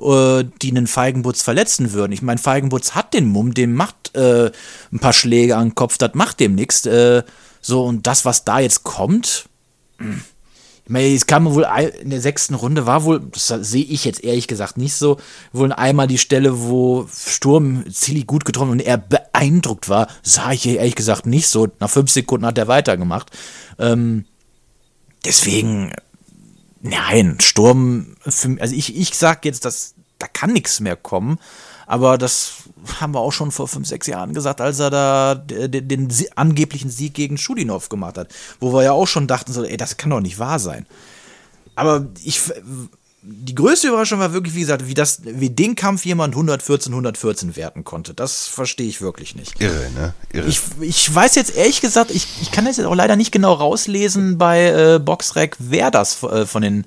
[0.01, 2.13] äh, die einen Feigenbutz verletzen würden.
[2.13, 4.51] Ich meine, Feigenbutz hat den Mumm, dem macht äh,
[4.91, 6.87] ein paar Schläge an den Kopf, das macht dem nichts.
[6.87, 7.25] Äh,
[7.63, 9.49] so, und das, was da jetzt kommt,
[10.85, 11.67] ich meine, es kam wohl
[12.01, 15.19] in der sechsten Runde, war wohl, das sehe ich jetzt ehrlich gesagt nicht so,
[15.53, 20.67] wohl einmal die Stelle, wo Sturm ziemlich gut getroffen und er beeindruckt war, sah ich
[20.67, 21.69] ehrlich gesagt nicht so.
[21.79, 23.31] Nach fünf Sekunden hat er weitergemacht.
[23.79, 24.25] Ähm,
[25.25, 25.93] deswegen,
[26.81, 31.39] nein, Sturm, also ich, ich sag jetzt, dass da kann nichts mehr kommen.
[31.87, 32.62] Aber das
[33.01, 36.91] haben wir auch schon vor fünf, sechs Jahren gesagt, als er da den, den angeblichen
[36.91, 38.29] Sieg gegen Schudinov gemacht hat.
[38.61, 40.87] Wo wir ja auch schon dachten, so, ey, das kann doch nicht wahr sein.
[41.75, 42.41] Aber ich,
[43.25, 47.55] die größte Überraschung war wirklich, wie gesagt, wie, das, wie den Kampf jemand 114, 114
[47.55, 48.15] werten konnte.
[48.15, 49.61] Das verstehe ich wirklich nicht.
[49.61, 50.13] Irre, ne?
[50.33, 50.49] Irre.
[50.49, 53.53] Ich, ich weiß jetzt ehrlich gesagt, ich, ich kann das jetzt auch leider nicht genau
[53.53, 56.85] rauslesen bei äh, Boxrec, wer das äh, von, den,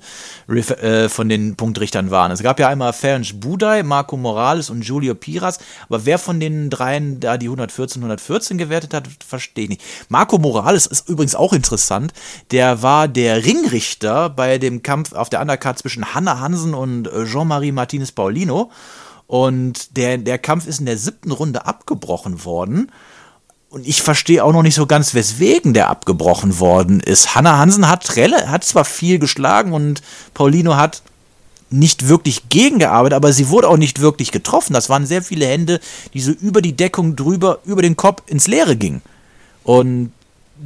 [0.48, 2.30] äh, von den Punktrichtern waren.
[2.30, 6.68] Es gab ja einmal Ferenc Budai, Marco Morales und Julio Piras, aber wer von den
[6.68, 9.82] dreien da die 114, 114 gewertet hat, verstehe ich nicht.
[10.10, 12.12] Marco Morales ist übrigens auch interessant.
[12.50, 17.24] Der war der Ringrichter bei dem Kampf auf der Undercard zwischen Hanna Hansen und äh,
[17.24, 18.70] Jean-Marie Martinez Paulino.
[19.26, 22.90] Und der, der Kampf ist in der siebten Runde abgebrochen worden.
[23.68, 27.34] Und ich verstehe auch noch nicht so ganz, weswegen der abgebrochen worden ist.
[27.34, 30.02] Hanna Hansen hat, hat zwar viel geschlagen und
[30.34, 31.02] Paulino hat
[31.68, 34.72] nicht wirklich gegengearbeitet, aber sie wurde auch nicht wirklich getroffen.
[34.72, 35.80] Das waren sehr viele Hände,
[36.14, 39.02] die so über die Deckung drüber, über den Kopf ins Leere gingen.
[39.64, 40.12] Und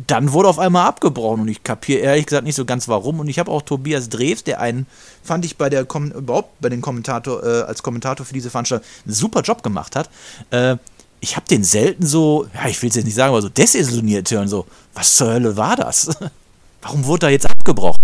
[0.07, 3.21] dann wurde auf einmal abgebrochen und ich kapiere ehrlich gesagt nicht so ganz warum.
[3.21, 4.87] Und ich habe auch Tobias Drews, der einen,
[5.23, 8.87] fand ich bei der Kom überhaupt bei den Kommentator, äh, als Kommentator für diese Veranstaltung
[9.05, 10.09] einen super Job gemacht hat.
[10.51, 10.77] Äh,
[11.21, 14.31] ich habe den selten so, ja, ich will es jetzt nicht sagen, aber so desillusioniert
[14.31, 16.11] hören, so, was zur Hölle war das?
[16.83, 18.03] Warum wurde da jetzt abgebrochen?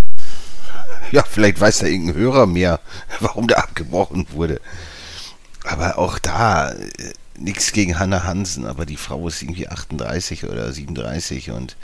[1.12, 2.81] Ja, vielleicht weiß da irgendein Hörer mehr,
[3.20, 4.61] warum der abgebrochen wurde.
[5.64, 10.72] Aber auch da, äh, nichts gegen Hannah Hansen, aber die Frau ist irgendwie 38 oder
[10.72, 11.77] 37 und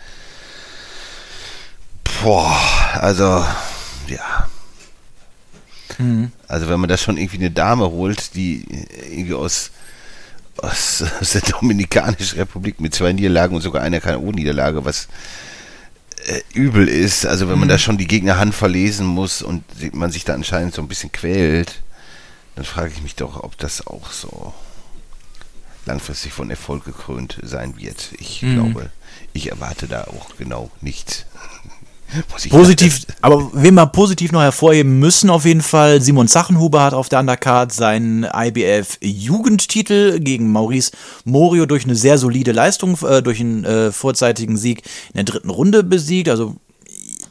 [2.22, 2.56] boah,
[2.94, 3.44] also
[4.08, 4.48] ja.
[6.48, 8.64] Also wenn man da schon irgendwie eine Dame holt, die
[9.10, 9.70] irgendwie aus,
[10.56, 15.08] aus, aus der Dominikanischen Republik mit zwei Niederlagen und sogar einer keine O-Niederlage, was
[16.26, 20.24] äh, übel ist, also wenn man da schon die Gegnerhand verlesen muss und man sich
[20.24, 21.82] da anscheinend so ein bisschen quält,
[22.54, 24.54] dann frage ich mich doch, ob das auch so
[25.87, 28.11] langfristig von Erfolg gekrönt sein wird.
[28.18, 28.90] Ich glaube,
[29.33, 31.27] ich erwarte da auch genau nichts.
[32.51, 37.09] Positiv, aber wen wir positiv noch hervorheben müssen, auf jeden Fall, Simon Zachenhuber hat auf
[37.09, 40.90] der Undercard seinen IBF-Jugendtitel gegen Maurice
[41.25, 45.49] Morio durch eine sehr solide Leistung, äh, durch einen äh, vorzeitigen Sieg in der dritten
[45.49, 46.29] Runde besiegt.
[46.29, 46.57] Also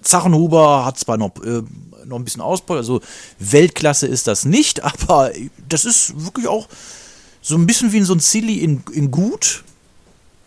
[0.02, 1.62] Zachenhuber hat zwar noch, äh,
[2.06, 3.02] noch ein bisschen Ausbau, also
[3.38, 5.30] Weltklasse ist das nicht, aber
[5.70, 6.68] das ist wirklich auch
[7.42, 9.64] so ein bisschen wie so ein Silly in, in gut.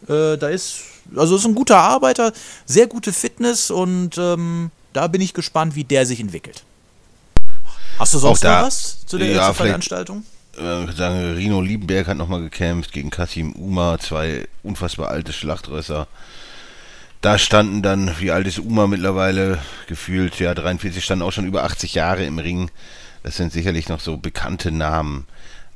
[0.08, 0.80] Äh, da ist,
[1.16, 2.32] also ist ein guter Arbeiter,
[2.66, 6.62] sehr gute Fitness und ähm, da bin ich gespannt, wie der sich entwickelt.
[7.98, 10.24] Hast du sonst da- noch was zu der, ja, Veranstaltung?
[10.56, 16.06] äh, sagen, Rino Liebenberg hat nochmal gekämpft gegen Kasim Uma, zwei unfassbar alte Schlachtrösser.
[17.20, 21.64] Da standen dann, wie alt ist Uma mittlerweile, gefühlt, ja, 43, standen auch schon über
[21.64, 22.70] 80 Jahre im Ring.
[23.22, 25.26] Das sind sicherlich noch so bekannte Namen.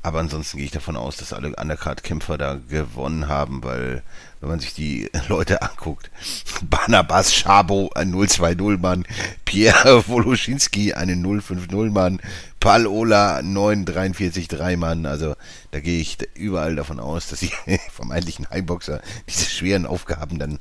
[0.09, 4.03] Aber ansonsten gehe ich davon aus, dass alle Undercard-Kämpfer da gewonnen haben, weil,
[4.40, 6.11] wenn man sich die Leute anguckt,
[6.62, 9.05] Barnabas Schabo, ein 020-Mann,
[9.44, 12.23] Pierre Woloschinski, einen 050-Mann,
[12.59, 15.37] Paul Ola, 943-3-Mann, also
[15.73, 17.53] da gehe ich überall davon aus, dass die
[17.92, 20.59] vermeintlichen Highboxer diese schweren Aufgaben dann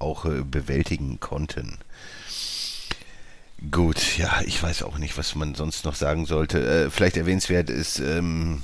[0.00, 1.78] auch äh, bewältigen konnten.
[3.70, 6.58] Gut, ja, ich weiß auch nicht, was man sonst noch sagen sollte.
[6.58, 8.60] Äh, vielleicht erwähnenswert ist, ähm,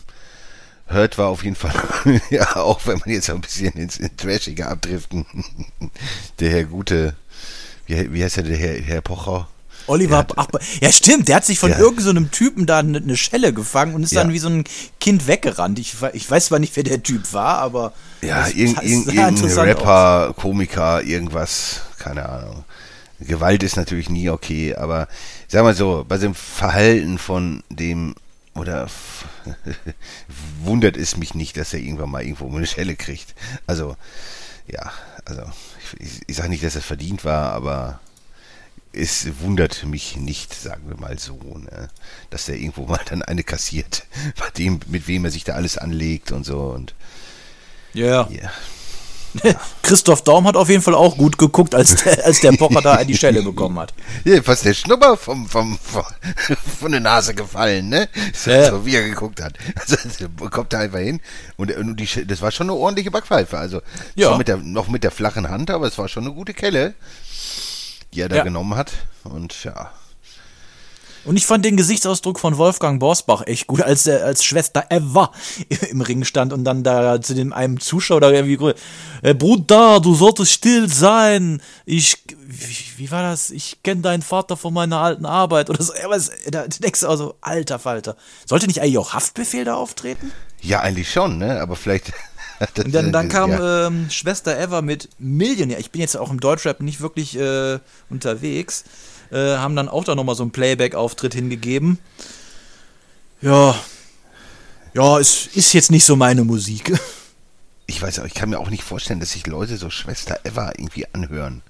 [0.91, 1.73] Hurt war auf jeden Fall,
[2.31, 5.27] ja, auch wenn man jetzt ein bisschen ins, Trashige abdriften,
[6.41, 7.15] der Herr Gute,
[7.87, 9.49] wie, wie heißt er, der Herr, Herr Pocher?
[9.87, 10.49] Oliver, hat- ach,
[10.83, 11.79] ja stimmt, der hat sich von Ja.
[11.79, 14.23] irgendeinem so einem Typen da eine, eine Schelle gefangen und ist Ja.
[14.23, 14.65] dann wie so ein
[15.01, 15.79] Kind weggerannt.
[15.79, 19.71] Ich, ich weiß zwar nicht, wer der Typ war, aber Ja, irgend, irgend, irgendein interessant
[19.71, 19.77] aus.
[19.79, 22.65] Rapper, Komiker, irgendwas, keine Ahnung.
[23.21, 25.09] Gewalt ist natürlich nie okay, aber
[25.49, 28.15] sag mal so, bei dem Verhalten von dem,
[28.59, 28.89] oder
[30.61, 33.35] wundert es mich nicht, dass er irgendwann mal irgendwo eine Schelle kriegt.
[33.67, 33.97] Also,
[34.67, 34.93] ja,
[35.25, 35.43] also,
[35.99, 38.01] ich, ich, sage nicht, dass es verdient war, aber
[38.93, 41.89] es wundert mich nicht, sagen wir mal so, ne,
[42.31, 44.07] dass der irgendwo mal dann eine kassiert,
[44.39, 46.95] bei dem, mit wem er sich da alles anlegt und so und
[47.95, 48.51] Ja, ja.
[49.83, 53.05] Christoph Daum hat auf jeden Fall auch gut geguckt, als der, als der Pocher da
[53.05, 53.93] die Stelle bekommen hat.
[54.25, 56.05] Ja, fast der Schnupper vom, vom, vom,
[56.81, 58.09] von der Nase gefallen, ne?
[58.35, 58.71] So, Ja.
[58.71, 59.55] so wie er geguckt hat.
[59.81, 59.97] Also,
[60.51, 61.21] kommt da einfach hin.
[61.57, 63.57] Und, und die, das war schon eine ordentliche Backpfeife.
[63.59, 63.81] Also,
[64.15, 64.37] Ja.
[64.37, 66.95] mit der, noch mit der flachen Hand, aber es war schon eine gute Kelle,
[68.15, 68.45] die er da Ja.
[68.45, 68.93] genommen hat.
[69.25, 69.91] Und ja.
[71.25, 75.33] Und ich fand den Gesichtsausdruck von Wolfgang Borsbach echt gut, als er als Schwester Eva
[75.91, 78.75] im Ring stand und dann da zu dem einem Zuschauer da irgendwie
[79.23, 81.61] äh, Bruder, du solltest still sein.
[81.85, 83.51] Ich wie, wie war das?
[83.51, 85.93] Ich kenne deinen Vater von meiner alten Arbeit oder so.
[86.03, 86.19] Aber
[86.51, 88.17] da denkst du also, alter Falter.
[88.47, 90.33] Sollte nicht eigentlich auch Haftbefehl da auftreten?
[90.63, 91.61] Ja, eigentlich schon, ne?
[91.61, 92.13] Aber vielleicht.
[92.77, 93.87] Und dann, dann kam ja.
[93.87, 95.79] ähm, Schwester Eva mit Millionär.
[95.79, 98.85] Ich bin jetzt auch im Deutschrap nicht wirklich äh, unterwegs.
[99.31, 101.99] Äh, haben dann auch da nochmal so einen Playback-Auftritt hingegeben.
[103.41, 103.75] Ja.
[104.95, 106.93] Ja, es ist jetzt nicht so meine Musik.
[107.91, 110.73] Ich weiß auch, ich kann mir auch nicht vorstellen, dass sich Leute so Schwester Eva
[110.77, 111.63] irgendwie anhören.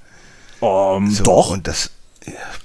[0.59, 1.51] Um, So, doch.
[1.51, 1.91] Und das,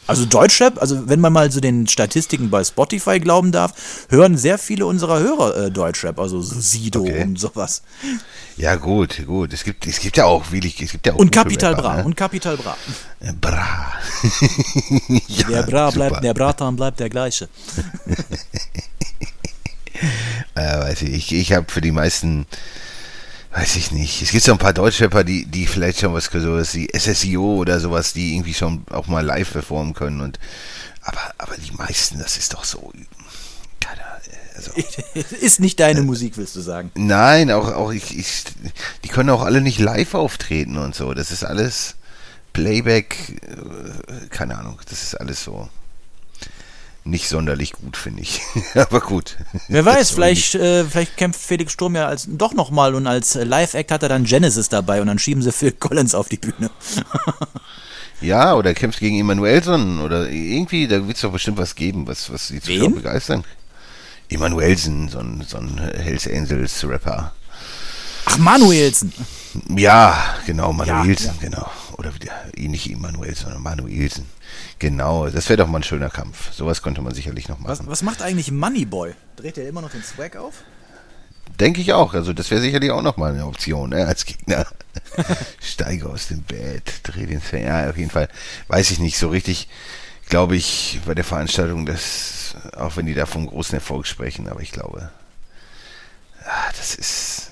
[0.07, 3.73] Also Deutschrap, also wenn man mal so den Statistiken bei Spotify glauben darf,
[4.09, 7.23] hören sehr viele unserer Hörer äh, Deutschrap, also so Sido Okay.
[7.23, 7.81] und sowas.
[8.57, 9.53] ja gut, gut.
[9.53, 11.97] Es gibt, es gibt ja auch wirklich, es gibt ja auch Und Capital Bra.
[11.97, 12.03] Ne?
[12.05, 12.77] Und Capital Bra.
[13.19, 13.93] Äh, Bra.
[15.27, 16.09] ja, Der Bra super.
[16.09, 17.49] bleibt, der Bratan bleibt der gleiche.
[20.55, 22.45] Äh, weiß ich, ich, ich habe für die meisten,
[23.53, 24.21] weiß ich nicht.
[24.21, 27.79] Es gibt so ein paar Deutschrapper, die, die vielleicht schon was sowas wie SSIO oder
[27.79, 30.39] sowas, die irgendwie schon auch mal live performen können und
[31.01, 32.91] aber, aber die meisten, das ist doch so.
[33.79, 34.01] Keine
[34.55, 34.71] also,
[35.41, 36.91] ist nicht deine Musik, willst du sagen.
[36.95, 38.43] nein, auch, auch ich, ich,
[39.03, 41.13] die können auch alle nicht live auftreten und so.
[41.13, 41.95] Das ist alles
[42.53, 45.69] Playback, äh, keine Ahnung, das ist alles so
[47.05, 48.41] nicht sonderlich gut, finde ich.
[48.75, 49.37] aber gut.
[49.67, 53.91] Wer weiß, vielleicht, äh, vielleicht kämpft Felix Sturm ja als, doch nochmal und als Live-Act
[53.91, 56.69] hat er dann Genesis dabei und dann schieben sie Phil Collins auf die Bühne.
[58.21, 62.31] Ja, oder kämpft gegen Emanuelson oder irgendwie, da wird es doch bestimmt was geben, was,
[62.31, 62.95] was die Zuschauer Wen?
[62.95, 63.43] begeistern.
[64.29, 67.33] Emanuelson, so ein, so ein Hells Angels Rapper.
[68.25, 69.11] Ach, Manuelsen.
[69.75, 71.49] Ja, genau, Manuelsen, ja.
[71.49, 71.69] genau.
[71.97, 74.25] Oder wieder ähnlich Emanuelson oder Manuelsen.
[74.79, 76.51] Genau, das wäre doch mal ein schöner Kampf.
[76.53, 77.91] Sowas könnte man sicherlich noch Was, machen.
[77.91, 79.13] was macht eigentlich Moneyboy?
[79.35, 80.63] Dreht er immer noch den Swag auf?
[81.59, 82.13] Denke ich auch.
[82.13, 84.65] Also das wäre sicherlich auch noch mal eine Option ne, als Gegner.
[85.61, 87.63] Steige aus dem Bett, dreh den Fan.
[87.63, 88.29] Ja, auf jeden Fall.
[88.67, 89.67] Weiß ich nicht so richtig.
[90.29, 94.61] Glaube ich bei der Veranstaltung, dass auch wenn die da vom großen Erfolg sprechen, aber
[94.61, 95.11] ich glaube,
[96.45, 97.51] ah, das ist.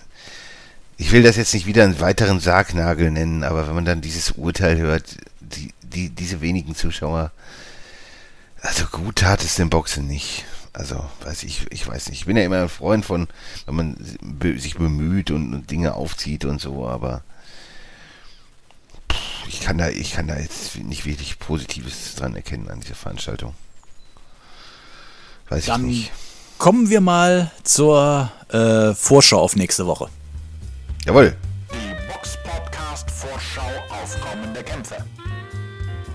[1.02, 4.34] Ich will das jetzt nicht wieder einen weiteren Sargnagel nennen, aber wenn man dann dieses
[4.34, 7.32] Urteil hört, die, die, diese wenigen Zuschauer,
[8.62, 10.46] also gut tat es dem Boxen nicht.
[10.74, 12.20] Also, weiß ich, ich weiß nicht.
[12.20, 13.28] Ich bin ja immer ein Freund von,
[13.66, 13.98] wenn man
[14.60, 17.24] sich bemüht und, und Dinge aufzieht und so, aber
[19.12, 22.96] pff, ich kann da, ich kann da jetzt nicht wirklich Positives dran erkennen an dieser
[22.96, 23.56] Veranstaltung.
[25.50, 26.12] Weiß Dann ich nicht.
[26.60, 30.08] kommen wir mal zur äh, Vorschau auf nächste Woche.
[31.06, 31.36] Jawohl.
[31.74, 34.98] Die Box Podcast Vorschau auf kommende Kämpfe.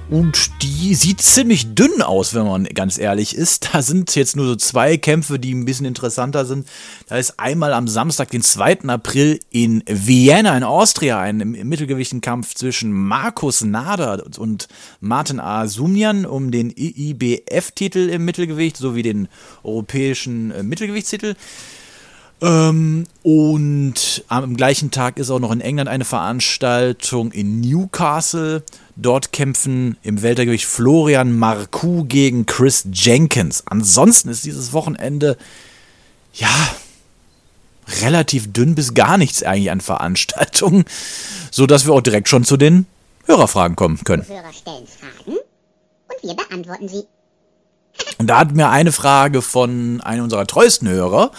[0.09, 3.75] Und die sieht ziemlich dünn aus, wenn man ganz ehrlich ist.
[3.75, 6.69] Da sind jetzt nur so zwei Kämpfe, die ein bisschen interessanter sind.
[7.09, 8.83] Da ist einmal am Samstag, den 2.
[8.87, 14.69] April in Vienna in Austria ein im mittelgewichten Kampf zwischen Markus Nader und
[15.01, 19.27] Martin Asumnian um den IBF-Titel im Mittelgewicht sowie den
[19.65, 21.35] europäischen äh, Mittelgewichtstitel.
[22.43, 28.63] Ähm, und am gleichen Tag ist auch noch in England eine Veranstaltung in Newcastle.
[28.95, 33.63] Dort kämpfen im Weltergewicht Florian Marcoux gegen Chris Jenkins.
[33.67, 35.37] Ansonsten ist dieses Wochenende,
[36.35, 36.49] ja,
[38.03, 40.85] relativ dünn bis gar nichts eigentlich an Veranstaltungen,
[41.51, 42.87] sodass wir auch direkt schon zu den
[43.25, 44.27] Hörerfragen kommen können.
[44.27, 47.05] Hörer stellen Fragen und wir beantworten sie.
[48.19, 51.31] Und da hat mir eine Frage von einem unserer treuesten Hörer,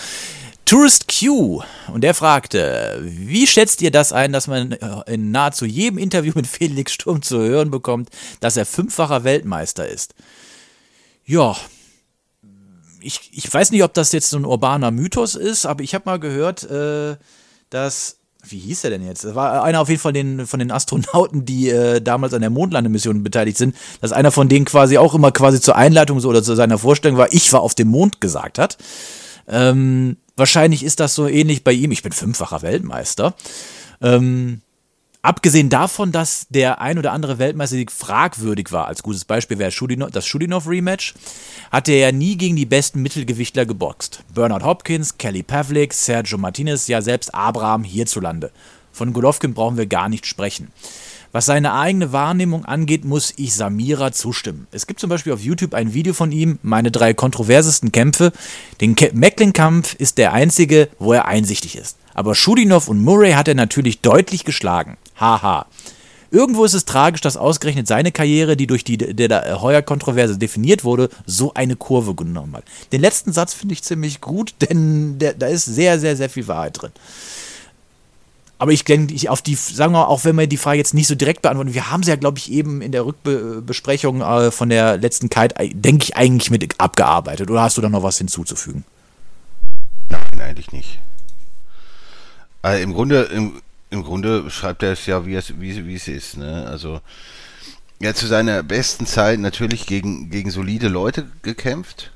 [0.68, 1.64] Tourist Q,
[1.94, 6.34] und der fragte, wie schätzt ihr das ein, dass man äh, in nahezu jedem Interview
[6.36, 8.10] mit Felix Sturm zu hören bekommt,
[8.42, 10.14] dass er fünffacher Weltmeister ist?
[11.24, 11.56] Ja,
[13.00, 16.04] ich, ich weiß nicht, ob das jetzt so ein urbaner Mythos ist, aber ich habe
[16.04, 17.16] mal gehört, äh,
[17.70, 19.24] dass wie hieß er denn jetzt?
[19.24, 22.50] Das war einer auf jeden Fall den, von den Astronauten, die äh, damals an der
[22.50, 26.44] Mondlandemission beteiligt sind, dass einer von denen quasi auch immer quasi zur Einleitung so oder
[26.44, 28.78] zu seiner Vorstellung war, ich war auf dem Mond gesagt hat.
[29.48, 31.92] Ähm, wahrscheinlich ist das so ähnlich bei ihm.
[31.92, 33.34] Ich bin fünffacher Weltmeister.
[34.02, 34.62] Ähm,
[35.22, 39.72] abgesehen davon, dass der ein oder andere Weltmeistersieg fragwürdig war, als gutes Beispiel wäre
[40.12, 41.16] das Shudinov-Rematch,
[41.72, 44.24] hat er ja nie gegen die besten Mittelgewichtler geboxt.
[44.34, 48.52] Bernard Hopkins, Kelly Pavlik, Sergio Martinez, ja selbst Abraham hierzulande.
[48.94, 50.72] Von Golovkin brauchen wir gar nicht sprechen.
[51.32, 54.68] Was seine eigene Wahrnehmung angeht, muss ich Samira zustimmen.
[54.72, 58.32] Es gibt zum Beispiel auf YouTube ein Video von ihm, meine drei kontroversesten Kämpfe.
[58.82, 61.98] Den Ke Macklin-Kampf ist der einzige, wo er einsichtig ist.
[62.14, 64.98] Aber Shudinov und Murray hat er natürlich deutlich geschlagen.
[65.20, 65.66] Haha.
[66.30, 70.84] Irgendwo ist es tragisch, dass ausgerechnet seine Karriere, die durch die der, der Heuer-Kontroverse definiert
[70.84, 72.64] wurde, so eine Kurve genommen hat.
[72.92, 76.82] Den letzten Satz finde ich ziemlich gut, denn da ist sehr, sehr, sehr viel Wahrheit
[76.82, 76.92] drin.
[78.60, 80.94] Aber ich denke, ich auf die, sagen wir mal, auch wenn wir die Frage jetzt
[80.94, 84.52] nicht so direkt beantworten, wir haben sie ja, glaube ich, eben in der Rückbesprechung äh,
[84.52, 87.52] von der letzten Kite, denke ich, eigentlich mit abgearbeitet.
[87.52, 88.84] Oder hast du da noch was hinzuzufügen?
[90.10, 91.00] Nein, eigentlich nicht.
[92.64, 96.08] Also im Grunde, im, im Grunde schreibt er es ja, wie es, wie, wie es
[96.08, 96.38] ist.
[96.38, 96.66] Ne?
[96.68, 97.02] Also
[98.00, 102.12] er hat zu seiner besten Zeit natürlich gegen, gegen solide Leute gekämpft,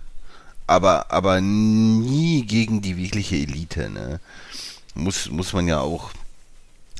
[0.68, 4.20] aber, aber nie gegen die wirkliche Elite, ne?
[4.94, 6.12] Muss, muss man ja auch,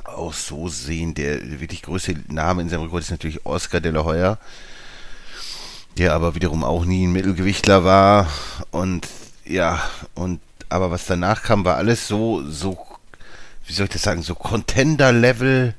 [0.04, 1.14] auch so sehen.
[1.14, 4.38] Der wirklich größte Name in seinem Rekord ist natürlich Oscar de la Hoya,
[5.98, 8.28] der aber wiederum auch nie ein Mittelgewichtler war.
[8.70, 9.08] Und
[9.44, 9.82] ja,
[10.14, 12.78] und aber was danach kam, war alles so, so,
[13.66, 15.74] wie soll ich das sagen, so Contender-Level,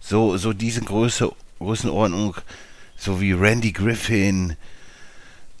[0.00, 2.36] so, so diese Größe, Größenordnung,
[2.96, 4.56] so wie Randy Griffin,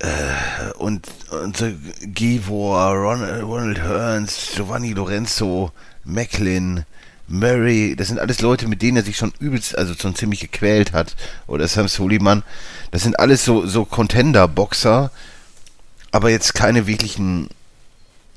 [0.02, 5.70] äh, und, und so Givor, Ronald, Ronald Hearns, Giovanni Lorenzo,
[6.04, 6.84] Macklin,
[7.32, 10.92] Murray, das sind alles Leute, mit denen er sich schon übelst, also schon ziemlich gequält
[10.92, 11.16] hat.
[11.46, 12.42] Oder Sam Suleiman.
[12.90, 15.10] Das sind alles so, so Contender-Boxer,
[16.10, 17.48] aber jetzt keine wirklichen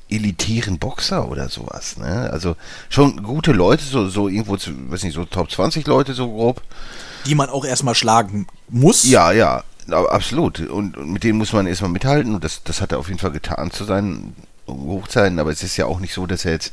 [0.08, 2.30] elitären Boxer oder sowas, ne?
[2.32, 2.56] Also
[2.88, 6.62] schon gute Leute, so, so irgendwo, zu, weiß nicht, so Top 20 Leute, so grob.
[7.26, 9.04] Die man auch erstmal schlagen muss.
[9.04, 10.60] Ja, ja, absolut.
[10.60, 13.18] Und, und mit denen muss man erstmal mithalten und das, das hat er auf jeden
[13.20, 14.34] Fall getan zu seinen
[14.66, 16.72] Hochzeiten, aber es ist ja auch nicht so, dass er jetzt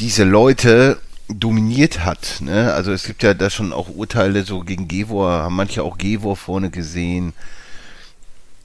[0.00, 0.98] diese Leute
[1.28, 2.38] dominiert hat.
[2.40, 2.72] Ne?
[2.72, 6.36] Also es gibt ja da schon auch Urteile so gegen Gevor, haben manche auch Gevor
[6.36, 7.32] vorne gesehen.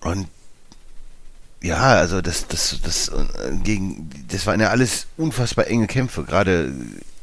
[0.01, 0.27] Und
[1.61, 3.25] ja, also das, das, das äh,
[3.63, 6.23] gegen, das waren ja alles unfassbar enge Kämpfe.
[6.23, 6.73] Gerade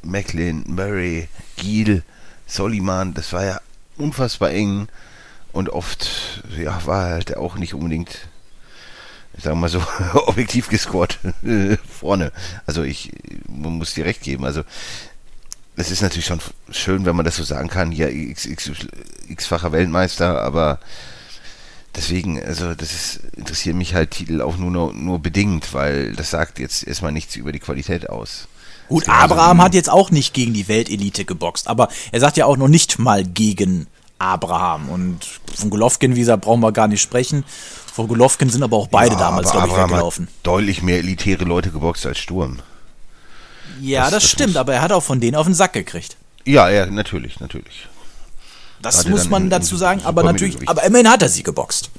[0.03, 2.03] Macklin, Murray, Giel,
[2.47, 3.61] Soliman, das war ja
[3.97, 4.89] unfassbar eng
[5.53, 8.29] und oft, ja, war halt auch nicht unbedingt,
[9.39, 9.83] sagen wir mal so,
[10.27, 11.19] objektiv gescored
[11.89, 12.33] vorne.
[12.67, 13.13] Also ich,
[13.49, 14.45] man muss dir recht geben.
[14.45, 14.63] Also
[15.77, 20.79] es ist natürlich schon schön, wenn man das so sagen kann, ja, x-facher Weltmeister, aber
[21.97, 26.31] deswegen, also das ist, interessiert mich halt Titel auch nur, nur, nur bedingt, weil das
[26.31, 28.47] sagt jetzt erstmal nichts über die Qualität aus.
[28.89, 32.57] Gut, Abraham hat jetzt auch nicht gegen die Weltelite geboxt, aber er sagt ja auch
[32.57, 33.87] noch nicht mal gegen
[34.19, 34.91] Abraham.
[34.91, 37.45] Und von Golovkin, wie gesagt, brauchen wir gar nicht sprechen.
[37.93, 40.27] Von Golovkin sind aber auch beide ja, damals, glaube ich, weggelaufen.
[40.27, 42.59] Hat deutlich mehr elitäre Leute geboxt als Sturm.
[43.81, 46.17] Ja, das, das, stimmt, aber er hat auch von denen auf den Sack gekriegt.
[46.45, 47.89] Ja, ja, natürlich, natürlich.
[48.83, 51.91] Das muss man dazu sagen, aber natürlich, aber immerhin hat er sie geboxt.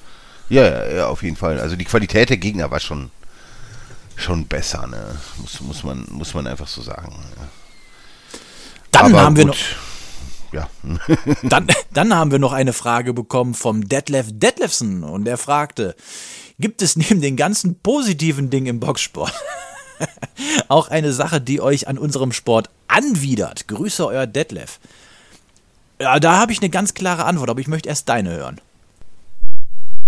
[0.50, 1.60] Ja, ja, ja, auf jeden Fall.
[1.60, 3.10] Also die Qualität der Gegner war schon,
[4.16, 5.18] schon besser, ne?
[5.38, 7.12] Muss, muss, man, muss man einfach so sagen.
[7.38, 7.48] Ja.
[8.92, 9.58] Dann aber haben wir noch.
[10.52, 10.70] Ja.
[11.44, 15.96] dann, dann haben wir noch eine Frage bekommen vom Detlef Detlefsen und er fragte:
[16.60, 19.34] Gibt es neben den ganzen positiven Dingen im Boxsport
[20.68, 23.68] auch eine Sache, die euch an unserem Sport anwidert?
[23.68, 24.80] Grüße euer Detlef.
[26.00, 28.60] Ja, da habe ich eine ganz klare Antwort, aber ich möchte erst deine hören.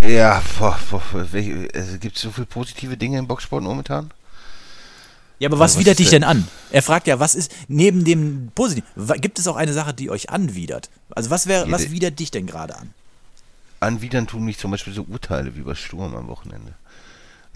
[0.04, 4.12] Ja, boah, boah, also gibt es so viele positive Dinge im Boxsport momentan?
[5.40, 6.48] Ja, aber was, was widert dich denn an?
[6.72, 8.88] Er fragt ja, was ist neben dem Positiven,
[9.22, 10.90] gibt es auch eine Sache, die euch anwidert?
[11.12, 12.94] Also was wäre, was widert dich denn gerade an?
[13.80, 16.74] Anwidern tun mich zum Beispiel so Urteile wie bei Sturm am Wochenende.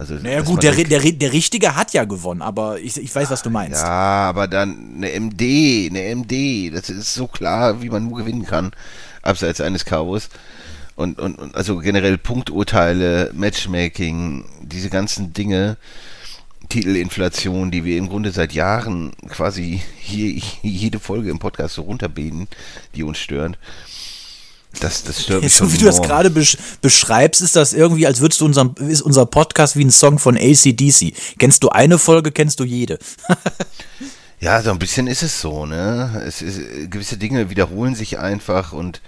[0.02, 3.42] Also, naja gut, der, der, der Richtige hat ja gewonnen, aber ich, ich weiß, was
[3.42, 3.80] du meinst.
[3.80, 8.44] Ja, aber dann eine MD, eine MD, das ist so klar, wie man nur gewinnen
[8.44, 8.72] kann,
[9.22, 10.28] abseits eines Chaos.
[10.96, 15.76] Und, und, und also generell Punkturteile, Matchmaking, diese ganzen Dinge,
[16.68, 22.48] Titelinflation, die wir im Grunde seit Jahren quasi hier, jede Folge im Podcast so runterbeten,
[22.96, 23.56] die uns stören.
[24.80, 28.20] Das, das stört mich So wie du das gerade besch beschreibst, ist das irgendwie, als
[28.20, 31.12] würdest du unserem, ist unser Podcast wie ein Song von ACDC.
[31.38, 32.98] Kennst du eine Folge, kennst du jede.
[34.40, 36.22] ja, so ein bisschen ist es so, ne?
[36.26, 39.00] Es ist, gewisse Dinge wiederholen sich einfach und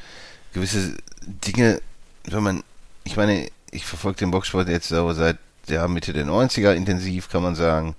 [0.53, 0.95] gewisse
[1.27, 1.81] Dinge,
[2.25, 2.65] wenn man,
[3.05, 5.39] ich meine, ich verfolge den Boxsport jetzt so seit
[5.69, 7.97] ja, Mitte der 90er intensiv, kann man sagen.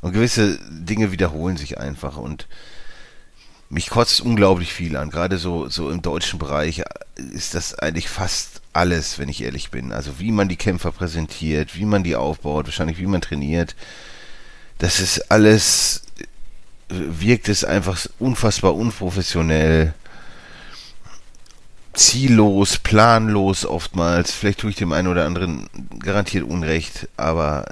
[0.00, 2.46] Und gewisse Dinge wiederholen sich einfach und
[3.70, 5.10] mich kotzt unglaublich viel an.
[5.10, 6.82] Gerade so, so im deutschen Bereich
[7.16, 9.92] ist das eigentlich fast alles, wenn ich ehrlich bin.
[9.92, 13.76] Also wie man die Kämpfer präsentiert, wie man die aufbaut, wahrscheinlich wie man trainiert.
[14.78, 16.02] Das ist alles,
[16.88, 19.92] wirkt es einfach unfassbar unprofessionell,
[21.92, 24.30] ziellos, planlos oftmals.
[24.32, 27.66] Vielleicht tue ich dem einen oder anderen garantiert Unrecht, aber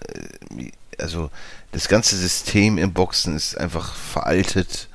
[0.59, 1.31] äh, also
[1.73, 4.89] das ganze System im Boxen ist einfach veraltet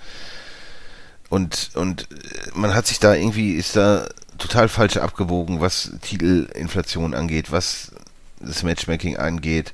[1.31, 2.09] und, und
[2.53, 4.05] man hat sich da irgendwie, ist da
[4.37, 7.93] total falsch abgewogen, was Titelinflation angeht, was
[8.41, 9.73] das Matchmaking angeht.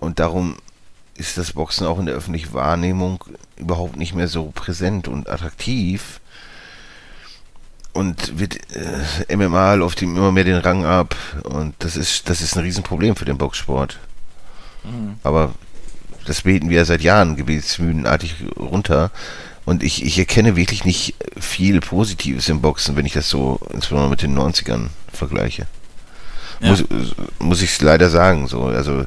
[0.00, 0.56] Und darum
[1.14, 3.22] ist das Boxen auch in der öffentlichen Wahrnehmung
[3.56, 6.20] überhaupt nicht mehr so präsent und attraktiv.
[7.92, 11.14] Und wird äh, MMA läuft ihm immer mehr den Rang ab.
[11.44, 14.00] Und das ist, das ist ein Riesenproblem für den Boxsport.
[14.82, 15.14] Mhm.
[15.22, 15.54] Aber
[16.26, 19.12] das beten wir seit Jahren gebetsmühlenartig runter.
[19.68, 24.08] Und ich, ich erkenne wirklich nicht viel Positives im Boxen, wenn ich das so insbesondere
[24.08, 25.66] mit den 90ern vergleiche.
[26.60, 26.70] Ja.
[26.70, 26.84] Muss,
[27.38, 28.48] muss ich leider sagen.
[28.48, 28.62] So.
[28.62, 29.04] Also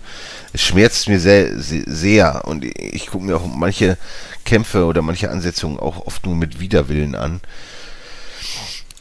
[0.53, 3.97] es schmerzt mir sehr, sehr, und ich gucke mir auch manche
[4.45, 7.41] Kämpfe oder manche Ansetzungen auch oft nur mit Widerwillen an.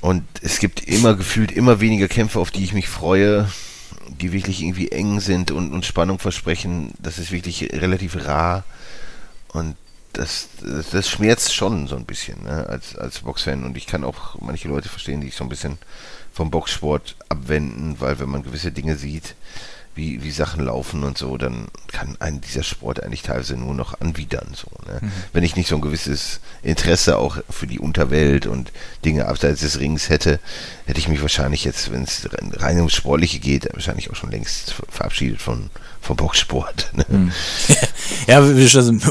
[0.00, 3.52] Und es gibt immer gefühlt immer weniger Kämpfe, auf die ich mich freue,
[4.08, 6.92] die wirklich irgendwie eng sind und, und Spannung versprechen.
[7.00, 8.64] Das ist wirklich relativ rar.
[9.48, 9.76] Und
[10.12, 13.64] das, das, das schmerzt schon so ein bisschen ne, als, als Boxfan.
[13.64, 15.78] Und ich kann auch manche Leute verstehen, die sich so ein bisschen
[16.32, 19.34] vom Boxsport abwenden, weil wenn man gewisse Dinge sieht,
[20.00, 24.00] wie, wie Sachen laufen und so, dann kann einen dieser Sport eigentlich teilweise nur noch
[24.00, 24.48] anwidern.
[24.54, 24.98] So, ne?
[25.02, 25.12] Mhm.
[25.34, 28.72] Wenn ich nicht so ein gewisses Interesse auch für die Unterwelt und
[29.04, 30.40] Dinge abseits des Rings hätte,
[30.86, 34.74] hätte ich mich wahrscheinlich jetzt, wenn es rein ums Sportliche geht, wahrscheinlich auch schon längst
[34.88, 35.68] verabschiedet von,
[36.00, 36.90] vom Boxsport.
[37.00, 37.04] Ne?
[37.08, 37.32] Mhm.
[38.26, 38.40] Ja,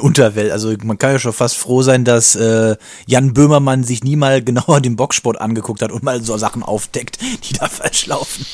[0.02, 0.52] Unterwelt.
[0.52, 2.76] Also man kann ja schon fast froh sein, dass äh,
[3.06, 7.18] Jan Böhmermann sich nie mal genauer den Boxsport angeguckt hat und mal so Sachen aufdeckt,
[7.22, 8.46] die da falsch laufen.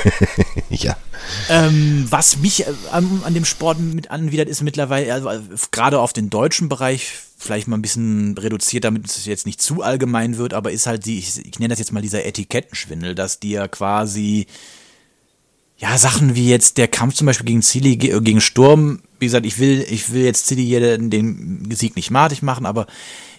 [0.70, 0.96] ja.
[1.48, 1.61] Ähm,
[2.10, 5.30] was mich äh, an, an, dem Sport mit anwidert, ist mittlerweile, also,
[5.70, 9.82] gerade auf den deutschen Bereich, vielleicht mal ein bisschen reduziert, damit es jetzt nicht zu
[9.82, 13.40] allgemein wird, aber ist halt die, ich, ich nenne das jetzt mal dieser Etikettenschwindel, dass
[13.40, 14.46] dir quasi
[15.78, 19.58] ja, Sachen wie jetzt der Kampf zum Beispiel gegen Zili, gegen Sturm, wie gesagt, ich
[19.58, 22.86] will, ich will jetzt Zili hier den Sieg nicht madig machen, aber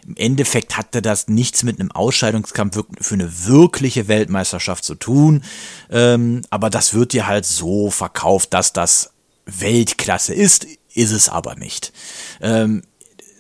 [0.08, 5.44] im Endeffekt hatte das nichts mit einem Ausscheidungskampf für eine wirkliche Weltmeisterschaft zu tun.
[5.90, 9.12] Ähm, aber das wird dir halt so verkauft, dass das
[9.46, 11.94] Weltklasse ist, ist es aber nicht.
[12.42, 12.84] Ähm,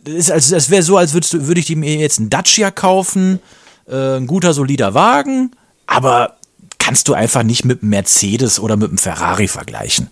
[0.04, 3.40] das, ist, also, das wäre so, als würde ich mir jetzt einen Dacia kaufen,
[3.88, 5.52] äh, ein guter, solider Wagen,
[5.86, 6.38] aber
[6.80, 10.10] kannst du einfach nicht mit einem Mercedes oder mit einem Ferrari vergleichen.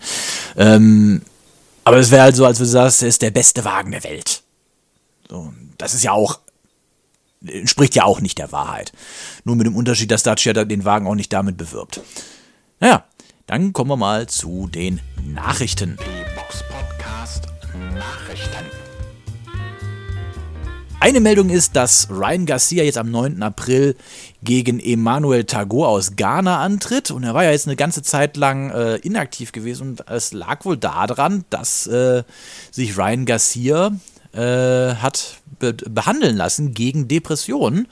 [0.56, 1.22] Ähm,
[1.84, 4.44] aber es wäre halt so, als du sagst, er ist der beste Wagen der Welt.
[5.30, 5.52] So,
[5.82, 6.40] das ist ja auch,
[7.44, 8.92] entspricht ja auch nicht der Wahrheit.
[9.44, 12.02] Nur mit dem Unterschied, dass Dacia den Wagen auch nicht damit bewirbt.
[12.80, 13.04] Naja,
[13.48, 15.98] dann kommen wir mal zu den Nachrichten.
[16.00, 17.48] Die Box Podcast
[17.96, 18.66] Nachrichten.
[21.00, 23.42] Eine Meldung ist, dass Ryan Garcia jetzt am 9.
[23.42, 23.96] April
[24.44, 27.10] gegen Emmanuel Tago aus Ghana antritt.
[27.10, 29.90] Und er war ja jetzt eine ganze Zeit lang äh, inaktiv gewesen.
[29.90, 32.22] Und es lag wohl daran, dass äh,
[32.70, 33.94] sich Ryan Garcia
[34.34, 37.88] äh, hat be behandeln lassen gegen Depressionen.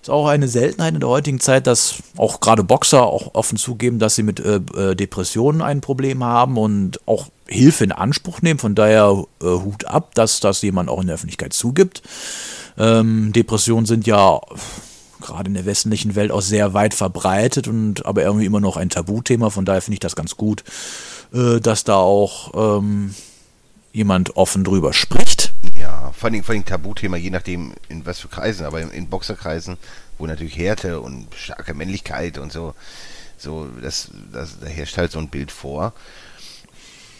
[0.00, 3.98] Ist auch eine Seltenheit in der heutigen Zeit, dass auch gerade Boxer auch offen zugeben,
[3.98, 8.58] dass sie mit äh, äh, Depressionen ein Problem haben und auch Hilfe in Anspruch nehmen.
[8.58, 12.00] Von daher äh, Hut ab, dass das jemand auch in der Öffentlichkeit zugibt.
[12.78, 14.40] Ähm, Depressionen sind ja
[15.20, 18.88] gerade in der westlichen Welt auch sehr weit verbreitet und aber irgendwie immer noch ein
[18.88, 19.50] Tabuthema.
[19.50, 20.64] Von daher finde ich das ganz gut,
[21.34, 23.14] äh, dass da auch ähm,
[23.92, 25.49] jemand offen drüber spricht.
[26.00, 29.08] Ja, vor allem, vor allem Tabuthema, je nachdem in was für Kreisen, aber in, in
[29.08, 29.76] Boxerkreisen,
[30.18, 32.74] wo natürlich Härte und starke Männlichkeit und so,
[33.36, 35.92] so, das, das, da herrscht halt so ein Bild vor.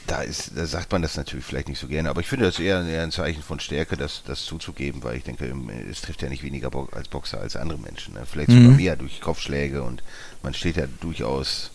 [0.06, 2.58] Da, ist, da sagt man das natürlich vielleicht nicht so gerne, aber ich finde das
[2.58, 5.54] eher, eher ein Zeichen von Stärke, das, das zuzugeben, weil ich denke,
[5.88, 8.14] es trifft ja nicht weniger Bo als Boxer als andere Menschen.
[8.14, 8.22] Ne?
[8.24, 8.76] Vielleicht sogar mhm.
[8.76, 10.02] mehr durch Kopfschläge und
[10.42, 11.70] man steht ja durchaus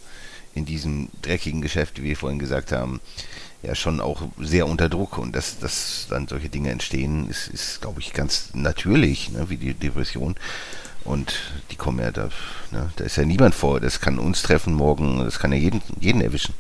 [0.54, 3.00] in diesem dreckigen Geschäft, wie wir vorhin gesagt haben,
[3.66, 7.82] ja schon auch sehr unter Druck und dass, dass dann solche Dinge entstehen, ist, ist
[7.82, 10.36] glaube ich, ganz natürlich, ne, wie die Depression.
[11.04, 11.36] Und
[11.72, 12.30] die kommen ja da,
[12.72, 15.82] ne, da ist ja niemand vor, das kann uns treffen morgen, das kann ja jeden,
[16.00, 16.54] jeden erwischen.